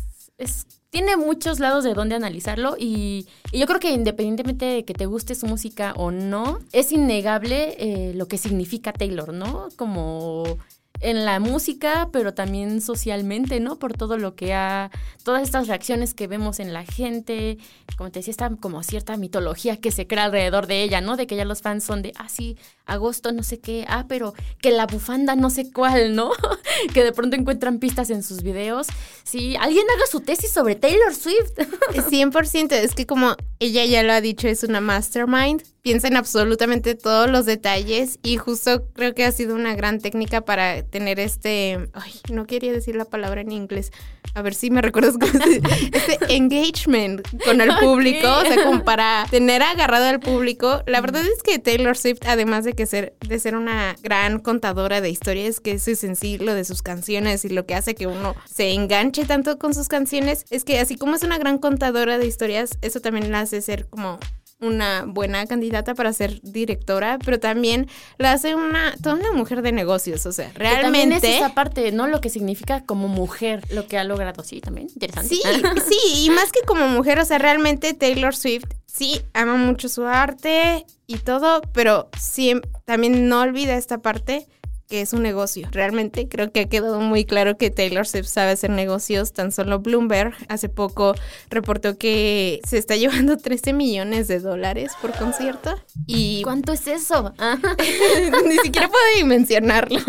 tiene 0.91 1.17
muchos 1.17 1.61
lados 1.61 1.85
de 1.85 1.95
donde 1.95 2.17
analizarlo 2.17 2.77
y, 2.79 3.27
yo 3.53 3.67
creo 3.67 3.81
que 3.81 3.93
independientemente 3.93 4.65
de 4.65 4.85
que 4.85 4.95
te 4.95 5.07
guste 5.07 5.35
su 5.35 5.47
música 5.47 5.93
o 5.97 6.11
no, 6.11 6.61
es 6.73 6.93
innegable 6.93 7.77
eh, 7.79 8.13
lo 8.15 8.27
que 8.29 8.39
significa 8.39 8.93
Taylor, 8.93 9.33
¿no? 9.33 9.69
Como 9.77 10.59
en 11.01 11.25
la 11.25 11.41
música, 11.41 12.11
pero 12.13 12.35
también 12.35 12.81
socialmente, 12.81 13.59
¿no? 13.59 13.79
Por 13.79 13.95
todo 13.95 14.19
lo 14.19 14.35
que 14.35 14.55
ha, 14.55 14.91
todas 15.25 15.43
estas 15.43 15.67
reacciones 15.67 16.15
que 16.15 16.27
vemos 16.27 16.61
en 16.61 16.73
la 16.73 16.85
gente, 16.85 17.59
como 17.97 18.11
te 18.11 18.21
decía, 18.21 18.33
está 18.33 18.51
como 18.61 18.83
cierta 18.83 19.17
mitología 19.17 19.79
que 19.79 19.91
se 19.91 20.07
crea 20.07 20.25
alrededor 20.25 20.67
de 20.67 20.83
ella, 20.83 21.01
¿no? 21.01 21.17
De 21.17 21.27
que 21.27 21.37
ya 21.37 21.45
los 21.45 21.63
fans 21.63 21.85
son 21.85 22.03
de, 22.03 22.13
ah, 22.17 22.29
sí, 22.29 22.57
agosto 22.91 23.33
no 23.33 23.43
sé 23.43 23.61
qué, 23.61 23.85
ah, 23.89 24.07
pero 24.09 24.35
que 24.61 24.71
la 24.71 24.87
bufanda 24.87 25.37
no 25.37 25.51
sé 25.51 25.71
cuál, 25.73 26.15
¿no? 26.15 26.31
que 26.95 27.05
de 27.05 27.13
pronto 27.13 27.37
encuentran 27.37 27.79
pistas 27.79 28.11
en 28.11 28.23
sus 28.23 28.43
videos. 28.43 28.89
Sí, 29.25 29.57
alguien 29.57 29.85
haga 29.97 30.07
su 30.11 30.21
tesis 30.21 30.51
sobre 30.51 30.75
Taylor 30.75 31.15
Swift. 31.15 31.53
100%, 32.11 32.73
es 32.73 32.95
que 32.95 33.07
como 33.07 33.37
ella 33.59 33.85
ya 33.85 34.03
lo 34.03 34.13
ha 34.13 34.21
dicho, 34.21 34.49
es 34.49 34.65
una 34.65 34.81
mastermind 34.81 35.63
piensa 35.83 36.09
en 36.09 36.17
absolutamente 36.17 36.95
todos 36.95 37.31
los 37.31 37.47
detalles 37.47 38.19
y 38.23 38.37
justo 38.37 38.87
creo 38.93 39.15
que 39.15 39.25
ha 39.25 39.33
sido 39.33 39.55
una 39.55 39.75
gran 39.75 40.01
técnica 40.01 40.43
para 40.43 40.83
tener 40.83 41.19
este, 41.21 41.89
ay, 41.95 42.13
no 42.31 42.47
quería 42.47 42.73
decir 42.73 42.97
la 42.97 43.07
palabra 43.07 43.41
en 43.41 43.53
inglés, 43.53 43.91
a 44.35 44.43
ver 44.43 44.55
si 44.55 44.71
me 44.71 44.83
recuerdas 44.83 45.15
este 45.93 46.19
engagement 46.35 47.27
con 47.45 47.61
el 47.61 47.71
público, 47.79 48.29
o 48.29 48.43
sea, 48.43 48.63
como 48.63 48.85
para 48.85 49.27
tener 49.31 49.63
agarrado 49.63 50.07
al 50.07 50.21
público. 50.21 50.83
La 50.87 51.01
verdad 51.01 51.23
es 51.25 51.43
que 51.43 51.59
Taylor 51.59 51.97
Swift, 51.97 52.21
además 52.27 52.65
de 52.65 52.75
que 52.75 52.80
ser 52.87 53.15
de 53.21 53.39
ser 53.39 53.57
una 53.57 53.97
gran 54.03 54.39
contadora 54.39 55.01
de 55.01 55.11
historias, 55.11 55.61
que 55.61 55.73
eso 55.73 55.91
es 55.91 56.05
en 56.05 56.17
sí 56.17 56.39
lo 56.39 56.55
de 56.55 56.65
sus 56.65 56.83
canciones 56.83 57.45
y 57.45 57.49
lo 57.49 57.67
que 57.67 57.75
hace 57.75 57.95
que 57.95 58.07
uno 58.07 58.35
se 58.53 58.73
enganche 58.73 59.25
tanto 59.25 59.59
con 59.59 59.75
sus 59.75 59.89
canciones, 59.89 60.45
es 60.51 60.65
que 60.65 60.79
así 60.79 60.97
como 60.97 61.15
es 61.15 61.23
una 61.23 61.39
gran 61.39 61.59
contadora 61.59 62.19
de 62.19 62.27
historias, 62.27 62.79
eso 62.83 63.01
también 63.01 63.31
la 63.31 63.41
hace 63.41 63.61
ser 63.63 63.87
como 63.89 64.19
una 64.61 65.05
buena 65.07 65.47
candidata 65.47 65.95
para 65.95 66.13
ser 66.13 66.41
directora, 66.43 67.19
pero 67.25 67.41
también 67.41 67.89
la 68.19 68.33
hace 68.33 68.55
una 68.55 68.95
toda 69.03 69.17
una 69.17 69.33
mujer 69.33 69.63
de 69.63 69.73
negocios, 69.73 70.27
o 70.27 70.33
sea, 70.33 70.53
realmente 70.55 71.17
es 71.17 71.37
esa 71.37 71.55
parte, 71.55 71.93
¿no? 71.93 72.07
Lo 72.07 72.21
que 72.21 72.29
significa 72.29 72.85
como 72.85 73.09
mujer, 73.09 73.65
lo 73.71 73.87
que 73.87 73.99
ha 73.99 74.05
logrado, 74.05 74.43
sí, 74.45 74.61
también 74.61 74.89
interesante. 74.89 75.35
Sí, 75.35 75.43
sí, 75.89 76.25
y 76.25 76.31
más 76.31 76.53
que 76.53 76.61
como 76.67 76.89
mujer, 76.89 77.19
o 77.19 77.25
sea, 77.25 77.39
realmente 77.39 77.95
Taylor 77.95 78.37
Swift 78.37 78.67
sí 78.87 79.23
ama 79.33 79.57
mucho 79.57 79.89
su 79.89 80.05
arte 80.05 80.85
y 81.07 81.19
todo, 81.19 81.63
pero 81.73 82.11
sí 82.19 82.55
también 82.85 83.29
no 83.29 83.41
olvida 83.41 83.77
esta 83.77 83.99
parte 83.99 84.47
que 84.91 85.01
es 85.01 85.13
un 85.13 85.23
negocio. 85.23 85.69
Realmente 85.71 86.29
creo 86.29 86.51
que 86.51 86.61
ha 86.61 86.69
quedado 86.69 87.01
muy 87.01 87.25
claro 87.25 87.57
que 87.57 87.71
Taylor 87.71 88.07
Swift 88.07 88.27
sabe 88.27 88.51
hacer 88.51 88.71
negocios. 88.71 89.33
Tan 89.33 89.53
solo 89.53 89.79
Bloomberg 89.79 90.35
hace 90.49 90.69
poco 90.69 91.15
reportó 91.49 91.97
que 91.97 92.61
se 92.69 92.77
está 92.77 92.97
llevando 92.97 93.39
13 93.39 93.73
millones 93.73 94.27
de 94.27 94.41
dólares 94.41 94.93
por 95.01 95.13
concierto. 95.17 95.81
¿Y 96.07 96.43
cuánto 96.43 96.73
es 96.73 96.89
eso? 96.89 97.33
Ni 98.47 98.57
siquiera 98.59 98.89
puedo 98.89 99.27
mencionarlo. 99.27 100.01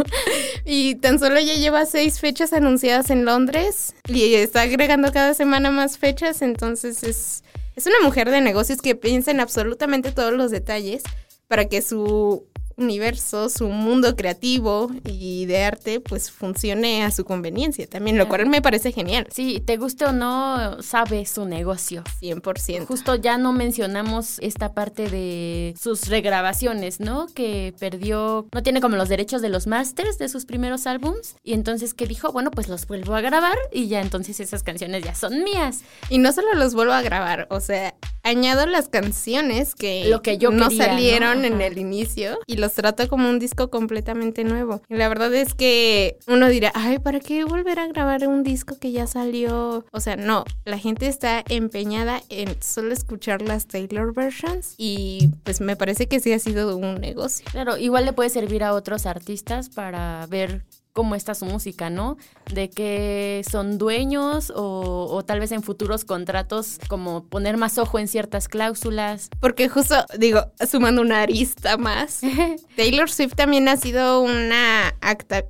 Y 0.66 0.96
tan 0.96 1.20
solo 1.20 1.40
ya 1.40 1.54
lleva 1.54 1.86
seis 1.86 2.20
fechas 2.20 2.52
anunciadas 2.52 3.12
en 3.12 3.24
Londres 3.24 3.94
y 4.08 4.34
está 4.34 4.62
agregando 4.62 5.12
cada 5.12 5.36
semana 5.36 5.70
más 5.70 6.00
fechas. 6.00 6.42
Entonces 6.42 7.04
es, 7.04 7.44
es 7.76 7.86
una 7.86 8.00
mujer 8.04 8.32
de 8.32 8.42
negocios 8.42 8.82
que 8.82 8.96
piensa 8.96 9.30
en 9.30 9.42
absolutamente 9.42 10.12
todos 10.12 10.34
los 10.34 10.50
detalles 10.50 11.04
para 11.48 11.66
que 11.66 11.82
su 11.82 12.48
universo, 12.78 13.50
su 13.50 13.68
mundo 13.70 14.16
creativo 14.16 14.92
y 15.06 15.46
de 15.46 15.64
arte, 15.64 16.00
pues 16.00 16.32
funcione 16.32 17.04
a 17.04 17.12
su 17.12 17.26
conveniencia 17.26 17.88
también, 17.88 18.18
lo 18.18 18.28
cual 18.28 18.48
me 18.48 18.62
parece 18.62 18.92
genial. 18.92 19.28
Sí, 19.32 19.62
te 19.66 19.78
guste 19.78 20.06
o 20.06 20.12
no, 20.12 20.82
sabe 20.82 21.26
su 21.26 21.46
negocio. 21.46 22.04
100%. 22.22 22.86
Justo 22.86 23.16
ya 23.16 23.38
no 23.38 23.54
mencionamos 23.54 24.40
esta 24.40 24.74
parte 24.74 25.10
de 25.10 25.76
sus 25.80 26.08
regrabaciones, 26.08 27.00
¿no? 27.00 27.28
Que 27.28 27.74
perdió, 27.80 28.48
no 28.54 28.64
tiene 28.64 28.82
como 28.82 28.96
los 28.96 29.10
derechos 29.10 29.42
de 29.42 29.50
los 29.50 29.68
masters 29.68 30.18
de 30.18 30.30
sus 30.30 30.46
primeros 30.46 30.88
álbums 30.88 31.36
y 31.44 31.54
entonces 31.54 31.94
que 31.94 32.08
dijo, 32.08 32.32
bueno, 32.32 32.52
pues 32.52 32.68
los 32.68 32.88
vuelvo 32.88 33.16
a 33.16 33.22
grabar 33.22 33.58
y 33.72 33.88
ya 33.88 34.02
entonces 34.02 34.40
esas 34.40 34.64
canciones 34.64 35.04
ya 35.04 35.16
son 35.16 35.44
mías. 35.44 35.82
Y 36.10 36.18
no 36.18 36.32
solo 36.32 36.54
los 36.56 36.74
vuelvo 36.74 36.94
a 36.94 37.02
grabar, 37.02 37.48
o 37.50 37.60
sea, 37.60 37.96
añado 38.24 38.66
las 38.66 38.90
canciones 38.90 39.76
que, 39.76 40.06
Lo 40.10 40.22
que 40.22 40.38
yo 40.38 40.52
no 40.52 40.70
quería, 40.70 40.86
salieron 40.86 41.42
¿no? 41.42 41.48
en 41.48 41.62
el 41.62 41.78
inicio 41.78 42.38
y 42.48 42.58
los 42.58 42.74
trato 42.74 43.08
como 43.08 43.30
un 43.30 43.40
disco 43.40 43.70
completamente 43.70 44.44
nuevo. 44.44 44.82
Y 44.90 44.96
la 44.96 45.10
verdad 45.10 45.34
es 45.34 45.54
que 45.54 46.18
uno 46.28 46.48
dirá, 46.50 46.72
ay, 46.76 47.00
¿para 47.00 47.20
qué 47.20 47.44
volver 47.44 47.80
a 47.80 47.88
grabar 47.88 48.28
un 48.28 48.44
disco 48.44 48.78
que 48.80 48.92
ya 48.92 49.08
salió? 49.08 49.86
O 49.92 50.00
sea, 50.00 50.16
no, 50.16 50.46
la 50.66 50.78
gente 50.78 51.08
está 51.08 51.44
empeñada 51.50 52.22
en 52.30 52.62
solo 52.62 52.94
escuchar 52.94 53.42
las 53.42 53.68
Taylor 53.68 54.14
versions 54.14 54.76
y 54.78 55.30
pues 55.44 55.62
me 55.62 55.76
parece 55.76 56.08
que 56.08 56.20
sí 56.20 56.34
ha 56.34 56.40
sido 56.40 56.76
un 56.78 56.96
negocio. 56.96 57.46
Claro, 57.52 57.78
igual 57.78 58.06
le 58.06 58.14
puede 58.14 58.30
servir 58.30 58.64
a 58.64 58.74
otros 58.74 59.06
artistas 59.06 59.70
para 59.70 60.26
ver 60.28 60.64
cómo 60.94 61.16
está 61.16 61.36
su 61.36 61.46
música, 61.46 61.90
¿no? 61.90 62.18
De 62.54 62.70
que 62.70 63.44
son 63.50 63.78
dueños 63.78 64.52
o, 64.56 65.08
o 65.10 65.24
tal 65.24 65.40
vez 65.40 65.52
en 65.52 65.64
futuros 65.64 66.06
contratos 66.06 66.80
como 66.88 67.26
poner 67.26 67.58
más 67.58 67.78
ojo 67.78 68.00
en 68.00 68.08
ciertas 68.08 68.48
cláusulas. 68.48 69.30
Porque 69.40 69.70
justo, 69.70 69.96
digo, 70.18 70.52
sumando 70.70 71.02
una 71.02 71.22
arista 71.22 71.78
más, 71.78 72.22
Taylor 72.76 73.10
Swift 73.10 73.36
también 73.36 73.68
ha 73.68 73.78
sido 73.78 74.22
una 74.22 74.94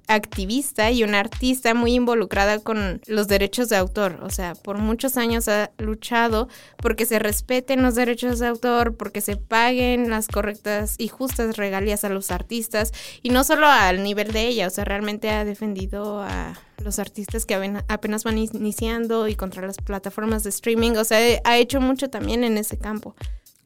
activista 0.07 0.91
y 0.91 1.03
una 1.03 1.19
artista 1.19 1.73
muy 1.73 1.93
involucrada 1.93 2.59
con 2.59 3.01
los 3.07 3.27
derechos 3.27 3.69
de 3.69 3.77
autor. 3.77 4.19
O 4.23 4.29
sea, 4.29 4.53
por 4.55 4.77
muchos 4.77 5.17
años 5.17 5.47
ha 5.47 5.71
luchado 5.77 6.47
porque 6.77 7.05
se 7.05 7.19
respeten 7.19 7.81
los 7.81 7.95
derechos 7.95 8.39
de 8.39 8.47
autor, 8.47 8.95
porque 8.95 9.21
se 9.21 9.37
paguen 9.37 10.09
las 10.09 10.27
correctas 10.27 10.95
y 10.97 11.07
justas 11.07 11.57
regalías 11.57 12.03
a 12.03 12.09
los 12.09 12.31
artistas. 12.31 12.91
Y 13.21 13.29
no 13.29 13.43
solo 13.43 13.67
al 13.67 14.03
nivel 14.03 14.31
de 14.31 14.47
ella, 14.47 14.67
o 14.67 14.69
sea, 14.69 14.85
realmente 14.85 15.30
ha 15.31 15.45
defendido 15.45 16.21
a 16.21 16.53
los 16.83 16.99
artistas 16.99 17.45
que 17.45 17.55
apenas 17.87 18.23
van 18.23 18.37
iniciando 18.37 19.27
y 19.27 19.35
contra 19.35 19.65
las 19.65 19.77
plataformas 19.77 20.43
de 20.43 20.49
streaming. 20.49 20.91
O 20.91 21.03
sea, 21.03 21.39
ha 21.43 21.57
hecho 21.57 21.81
mucho 21.81 22.09
también 22.09 22.43
en 22.43 22.57
ese 22.57 22.77
campo. 22.77 23.15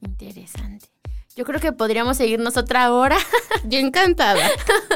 Interesante. 0.02 0.88
Yo 1.38 1.44
creo 1.44 1.60
que 1.60 1.74
podríamos 1.74 2.16
seguirnos 2.16 2.56
otra 2.56 2.94
hora, 2.94 3.18
Yo 3.66 3.78
encantada. 3.80 4.50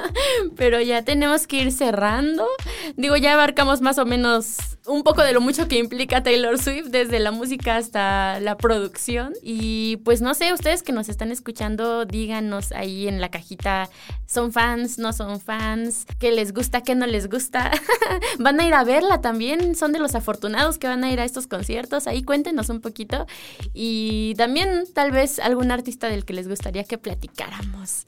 pero 0.56 0.80
ya 0.80 1.04
tenemos 1.04 1.48
que 1.48 1.58
ir 1.58 1.72
cerrando. 1.74 2.48
Digo, 2.96 3.18
ya 3.18 3.34
abarcamos 3.34 3.82
más 3.82 3.98
o 3.98 4.06
menos 4.06 4.58
un 4.90 5.04
poco 5.04 5.22
de 5.22 5.34
lo 5.34 5.42
mucho 5.42 5.68
que 5.68 5.78
implica 5.78 6.24
Taylor 6.24 6.58
Swift, 6.58 6.88
desde 6.88 7.20
la 7.20 7.32
música 7.32 7.78
hasta 7.78 8.40
la 8.40 8.58
producción. 8.58 9.34
Y 9.44 9.98
pues 9.98 10.22
no 10.22 10.34
sé, 10.34 10.52
ustedes 10.54 10.82
que 10.82 10.92
nos 10.92 11.10
están 11.10 11.32
escuchando, 11.32 12.06
díganos 12.06 12.72
ahí 12.72 13.08
en 13.08 13.22
la 13.22 13.30
cajita, 13.30 13.90
¿son 14.26 14.52
fans? 14.52 14.98
¿No 14.98 15.14
son 15.14 15.40
fans? 15.40 16.06
¿Qué 16.20 16.32
les 16.32 16.54
gusta? 16.54 16.82
¿Qué 16.82 16.96
no 16.96 17.06
les 17.06 17.30
gusta? 17.30 17.72
¿Van 18.40 18.60
a 18.60 18.66
ir 18.66 18.74
a 18.74 18.84
verla 18.84 19.22
también? 19.22 19.76
¿Son 19.76 19.92
de 19.92 20.00
los 20.00 20.16
afortunados 20.16 20.80
que 20.80 20.88
van 20.88 21.04
a 21.04 21.12
ir 21.12 21.20
a 21.20 21.26
estos 21.26 21.48
conciertos? 21.48 22.08
Ahí 22.08 22.24
cuéntenos 22.24 22.70
un 22.70 22.82
poquito. 22.82 23.28
Y 23.74 24.34
también 24.36 24.86
tal 24.94 25.12
vez 25.12 25.40
algún 25.40 25.72
artista 25.72 26.08
del 26.08 26.26
que 26.30 26.34
les 26.36 26.48
gustaría 26.48 26.84
que 26.84 27.00
platicáramos. 27.00 28.06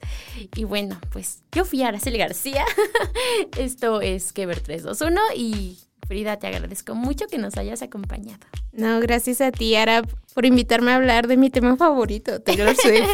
Y 0.54 0.62
bueno, 0.62 0.96
pues 1.10 1.42
yo 1.50 1.64
fui 1.64 1.82
Araceli 1.82 2.18
García. 2.18 2.64
Esto 3.58 4.00
es 4.00 4.32
Keber 4.32 4.60
321 4.60 5.20
y 5.34 5.80
Frida, 6.06 6.36
te 6.38 6.46
agradezco 6.48 6.94
mucho 6.94 7.26
que 7.26 7.38
nos 7.38 7.56
hayas 7.56 7.80
acompañado. 7.80 8.40
No, 8.72 9.00
gracias 9.00 9.40
a 9.40 9.52
ti, 9.52 9.76
Ara, 9.76 10.02
por 10.34 10.44
invitarme 10.44 10.90
a 10.92 10.96
hablar 10.96 11.26
de 11.28 11.36
mi 11.36 11.48
tema 11.48 11.76
favorito, 11.76 12.40
Taylor 12.42 12.74
Swift. 12.82 13.08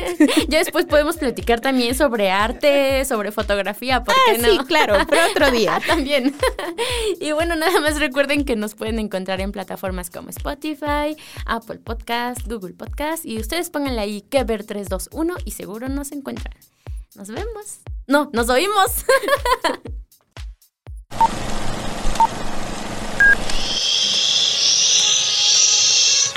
ya 0.49 0.59
después 0.59 0.87
podemos 0.87 1.17
platicar 1.17 1.61
también 1.61 1.95
sobre 1.95 2.31
arte, 2.31 3.05
sobre 3.05 3.31
fotografía, 3.31 4.03
¿por 4.03 4.15
qué 4.15 4.33
Ah, 4.35 4.39
no? 4.39 4.49
sí, 4.51 4.59
claro, 4.67 4.95
pero 5.09 5.21
otro 5.31 5.51
día. 5.57 5.81
También. 5.87 6.35
y 7.21 7.33
bueno, 7.33 7.57
nada 7.57 7.79
más 7.81 8.01
recuerden 8.01 8.45
que 8.45 8.57
nos 8.57 8.75
pueden 8.75 8.99
encontrar 8.99 9.41
en 9.41 9.53
plataformas 9.53 10.11
como 10.11 10.31
Spotify, 10.31 11.17
Apple 11.47 11.79
Podcast, 11.79 12.47
Google 12.49 12.73
Podcast 12.75 13.25
y 13.27 13.39
ustedes 13.39 13.71
pónganle 13.71 14.01
ahí 14.01 14.23
que 14.23 14.43
ver 14.45 14.65
321 14.65 15.35
y 15.45 15.51
seguro 15.53 15.89
nos 15.89 16.11
encuentran. 16.13 16.55
Nos 17.15 17.29
vemos. 17.29 17.81
No, 18.07 18.31
nos 18.33 18.49
oímos. 18.49 19.05